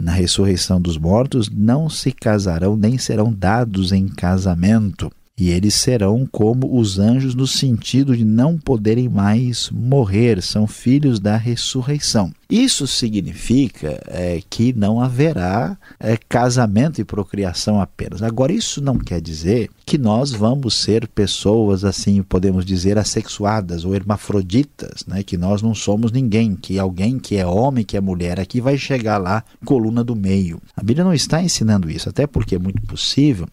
na 0.00 0.12
ressurreição 0.12 0.80
dos 0.80 0.98
mortos 0.98 1.48
não 1.48 1.88
se 1.88 2.10
casarão 2.12 2.76
nem 2.76 2.98
serão 2.98 3.32
dados 3.32 3.92
em 3.92 4.08
casamento. 4.08 5.10
E 5.36 5.50
eles 5.50 5.74
serão 5.74 6.28
como 6.30 6.78
os 6.78 7.00
anjos 7.00 7.34
no 7.34 7.46
sentido 7.46 8.16
de 8.16 8.24
não 8.24 8.56
poderem 8.56 9.08
mais 9.08 9.68
morrer, 9.68 10.40
são 10.40 10.64
filhos 10.64 11.18
da 11.18 11.36
ressurreição. 11.36 12.32
Isso 12.48 12.86
significa 12.86 14.00
é, 14.06 14.40
que 14.48 14.72
não 14.72 15.00
haverá 15.00 15.76
é, 15.98 16.16
casamento 16.16 17.00
e 17.00 17.04
procriação 17.04 17.80
apenas. 17.80 18.22
Agora, 18.22 18.52
isso 18.52 18.80
não 18.80 18.96
quer 18.96 19.20
dizer 19.20 19.70
que 19.84 19.98
nós 19.98 20.30
vamos 20.30 20.74
ser 20.74 21.08
pessoas, 21.08 21.84
assim, 21.84 22.22
podemos 22.22 22.64
dizer, 22.64 22.96
assexuadas 22.96 23.84
ou 23.84 23.92
hermafroditas, 23.92 25.04
né? 25.04 25.24
que 25.24 25.36
nós 25.36 25.62
não 25.62 25.74
somos 25.74 26.12
ninguém, 26.12 26.54
que 26.54 26.78
alguém 26.78 27.18
que 27.18 27.36
é 27.36 27.44
homem, 27.44 27.84
que 27.84 27.96
é 27.96 28.00
mulher 28.00 28.38
aqui 28.38 28.60
vai 28.60 28.78
chegar 28.78 29.18
lá, 29.18 29.42
coluna 29.64 30.04
do 30.04 30.14
meio. 30.14 30.62
A 30.76 30.82
Bíblia 30.82 31.04
não 31.04 31.12
está 31.12 31.42
ensinando 31.42 31.90
isso, 31.90 32.08
até 32.08 32.24
porque 32.24 32.54
é 32.54 32.58
muito 32.58 32.82
possível 32.82 33.48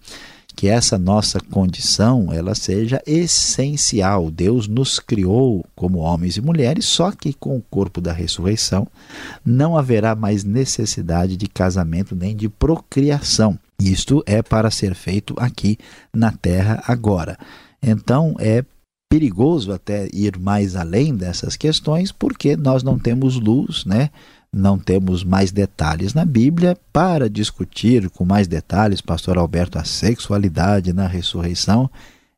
que 0.55 0.67
essa 0.67 0.97
nossa 0.97 1.39
condição 1.39 2.31
ela 2.31 2.53
seja 2.53 3.01
essencial. 3.05 4.29
Deus 4.29 4.67
nos 4.67 4.99
criou 4.99 5.65
como 5.75 5.99
homens 5.99 6.37
e 6.37 6.41
mulheres, 6.41 6.85
só 6.85 7.11
que 7.11 7.33
com 7.33 7.57
o 7.57 7.63
corpo 7.69 8.01
da 8.01 8.11
ressurreição 8.11 8.87
não 9.45 9.77
haverá 9.77 10.15
mais 10.15 10.43
necessidade 10.43 11.37
de 11.37 11.47
casamento 11.47 12.15
nem 12.15 12.35
de 12.35 12.49
procriação. 12.49 13.57
Isto 13.79 14.23
é 14.25 14.41
para 14.41 14.69
ser 14.69 14.93
feito 14.93 15.33
aqui 15.37 15.77
na 16.13 16.31
terra 16.31 16.83
agora. 16.87 17.37
Então 17.81 18.35
é 18.39 18.63
perigoso 19.09 19.73
até 19.73 20.07
ir 20.13 20.39
mais 20.39 20.75
além 20.75 21.15
dessas 21.15 21.57
questões, 21.57 22.11
porque 22.11 22.55
nós 22.55 22.81
não 22.81 22.97
temos 22.97 23.35
luz, 23.35 23.83
né? 23.83 24.09
Não 24.53 24.77
temos 24.77 25.23
mais 25.23 25.51
detalhes 25.51 26.13
na 26.13 26.25
Bíblia 26.25 26.77
para 26.91 27.29
discutir 27.29 28.09
com 28.09 28.25
mais 28.25 28.47
detalhes, 28.47 28.99
pastor 28.99 29.37
Alberto, 29.37 29.79
a 29.79 29.85
sexualidade 29.85 30.91
na 30.91 31.07
ressurreição. 31.07 31.89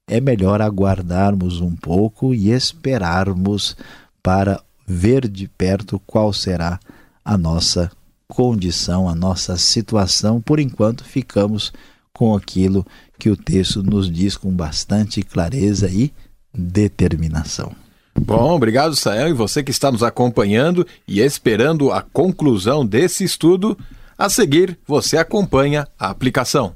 É 0.08 0.21
melhor 0.21 0.62
aguardarmos 0.62 1.60
um 1.60 1.76
pouco 1.76 2.34
e 2.34 2.52
esperarmos 2.52 3.76
para 4.21 4.62
ver 4.86 5.28
de 5.28 5.47
perto 5.47 5.99
qual 6.06 6.32
será 6.32 6.80
a 7.26 7.38
nossa 7.38 7.91
condição, 8.28 9.10
a 9.10 9.15
nossa 9.15 9.58
situação. 9.58 10.39
Por 10.39 10.60
enquanto, 10.60 11.04
ficamos 11.04 11.73
com 12.13 12.36
aquilo 12.36 12.86
que 13.17 13.30
o 13.30 13.38
texto 13.38 13.82
nos 13.82 14.12
diz 14.12 14.38
com 14.38 14.52
bastante 14.52 15.23
clareza 15.23 15.89
e 15.89 16.13
determinação. 16.54 17.82
Bom, 18.15 18.56
obrigado, 18.56 18.95
Sael, 18.95 19.30
e 19.30 19.34
você 19.34 19.63
que 19.63 19.71
está 19.71 19.91
nos 19.91 20.04
acompanhando 20.04 20.86
e 21.08 21.19
esperando 21.19 21.91
a 21.91 22.02
conclusão 22.02 22.86
desse 22.86 23.23
estudo. 23.23 23.78
A 24.17 24.30
seguir, 24.30 24.78
você 24.86 25.17
acompanha 25.17 25.88
a 25.99 26.10
aplicação. 26.10 26.76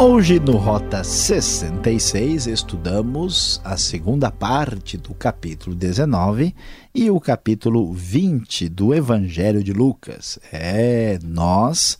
Hoje 0.00 0.38
no 0.38 0.56
Rota 0.56 1.02
66 1.02 2.46
estudamos 2.46 3.60
a 3.64 3.76
segunda 3.76 4.30
parte 4.30 4.96
do 4.96 5.12
capítulo 5.12 5.74
19 5.74 6.54
e 6.94 7.10
o 7.10 7.18
capítulo 7.18 7.92
20 7.92 8.68
do 8.68 8.94
Evangelho 8.94 9.62
de 9.62 9.72
Lucas. 9.72 10.38
É, 10.52 11.18
nós 11.24 11.98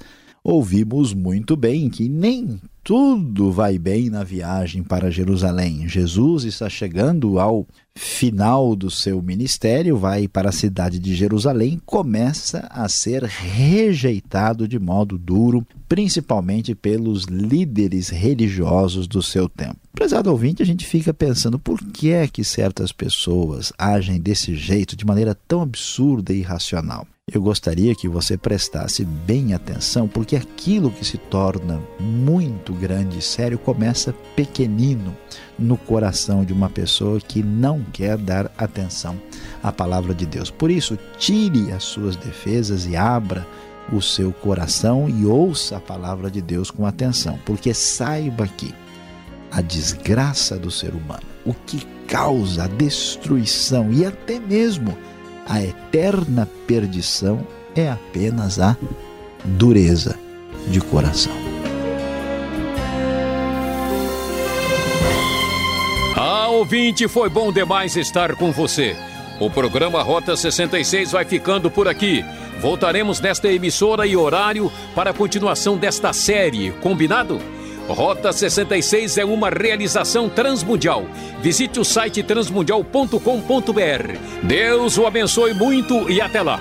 ouvimos 0.50 1.12
muito 1.12 1.54
bem 1.54 1.90
que 1.90 2.08
nem 2.08 2.58
tudo 2.82 3.52
vai 3.52 3.78
bem 3.78 4.08
na 4.08 4.24
viagem 4.24 4.82
para 4.82 5.10
Jerusalém. 5.10 5.86
Jesus 5.86 6.44
está 6.44 6.70
chegando 6.70 7.38
ao 7.38 7.66
final 7.94 8.74
do 8.74 8.90
seu 8.90 9.20
ministério, 9.20 9.98
vai 9.98 10.26
para 10.26 10.48
a 10.48 10.52
cidade 10.52 10.98
de 10.98 11.14
Jerusalém, 11.14 11.78
começa 11.84 12.66
a 12.70 12.88
ser 12.88 13.24
rejeitado 13.24 14.66
de 14.66 14.78
modo 14.78 15.18
duro, 15.18 15.66
principalmente 15.86 16.74
pelos 16.74 17.24
líderes 17.24 18.08
religiosos 18.08 19.06
do 19.06 19.22
seu 19.22 19.50
tempo. 19.50 19.76
Prezado 19.92 20.30
ouvinte, 20.30 20.62
a 20.62 20.66
gente 20.66 20.86
fica 20.86 21.12
pensando 21.12 21.58
por 21.58 21.78
que 21.78 22.10
é 22.10 22.26
que 22.26 22.42
certas 22.42 22.90
pessoas 22.90 23.70
agem 23.76 24.18
desse 24.18 24.54
jeito, 24.54 24.96
de 24.96 25.04
maneira 25.04 25.36
tão 25.46 25.60
absurda 25.60 26.32
e 26.32 26.38
irracional. 26.38 27.06
Eu 27.30 27.42
gostaria 27.42 27.94
que 27.94 28.08
você 28.08 28.38
prestasse 28.38 29.04
bem 29.04 29.52
atenção, 29.52 30.08
porque 30.08 30.34
aquilo 30.34 30.90
que 30.90 31.04
se 31.04 31.18
torna 31.18 31.78
muito 32.00 32.72
grande 32.72 33.18
e 33.18 33.22
sério 33.22 33.58
começa 33.58 34.14
pequenino 34.34 35.14
no 35.58 35.76
coração 35.76 36.42
de 36.42 36.54
uma 36.54 36.70
pessoa 36.70 37.20
que 37.20 37.42
não 37.42 37.84
quer 37.92 38.16
dar 38.16 38.50
atenção 38.56 39.20
à 39.62 39.70
palavra 39.70 40.14
de 40.14 40.24
Deus. 40.24 40.50
Por 40.50 40.70
isso, 40.70 40.98
tire 41.18 41.70
as 41.70 41.84
suas 41.84 42.16
defesas 42.16 42.86
e 42.86 42.96
abra 42.96 43.46
o 43.92 44.00
seu 44.00 44.32
coração 44.32 45.06
e 45.08 45.26
ouça 45.26 45.76
a 45.76 45.80
palavra 45.80 46.30
de 46.30 46.40
Deus 46.40 46.70
com 46.70 46.86
atenção, 46.86 47.38
porque 47.44 47.74
saiba 47.74 48.46
que 48.46 48.74
a 49.50 49.60
desgraça 49.60 50.58
do 50.58 50.70
ser 50.70 50.94
humano, 50.94 51.22
o 51.44 51.52
que 51.52 51.86
causa 52.06 52.64
a 52.64 52.68
destruição 52.68 53.92
e 53.92 54.06
até 54.06 54.40
mesmo 54.40 54.96
a 55.48 55.62
eterna 55.62 56.46
perdição 56.66 57.44
é 57.74 57.88
apenas 57.90 58.60
a 58.60 58.76
dureza 59.44 60.18
de 60.66 60.80
coração. 60.80 61.32
Ah, 66.14 66.48
ouvinte, 66.48 67.08
foi 67.08 67.30
bom 67.30 67.50
demais 67.50 67.96
estar 67.96 68.34
com 68.34 68.52
você. 68.52 68.94
O 69.40 69.48
programa 69.48 70.02
Rota 70.02 70.36
66 70.36 71.12
vai 71.12 71.24
ficando 71.24 71.70
por 71.70 71.88
aqui. 71.88 72.24
Voltaremos 72.60 73.20
nesta 73.20 73.48
emissora 73.50 74.06
e 74.06 74.16
horário 74.16 74.70
para 74.94 75.10
a 75.10 75.14
continuação 75.14 75.76
desta 75.76 76.12
série, 76.12 76.72
combinado? 76.82 77.40
Rota 77.88 78.32
66 78.32 79.18
é 79.18 79.24
uma 79.24 79.48
realização 79.48 80.28
transmundial. 80.28 81.04
Visite 81.40 81.80
o 81.80 81.84
site 81.84 82.22
transmundial.com.br. 82.22 84.18
Deus 84.42 84.98
o 84.98 85.06
abençoe 85.06 85.54
muito 85.54 86.10
e 86.10 86.20
até 86.20 86.42
lá. 86.42 86.60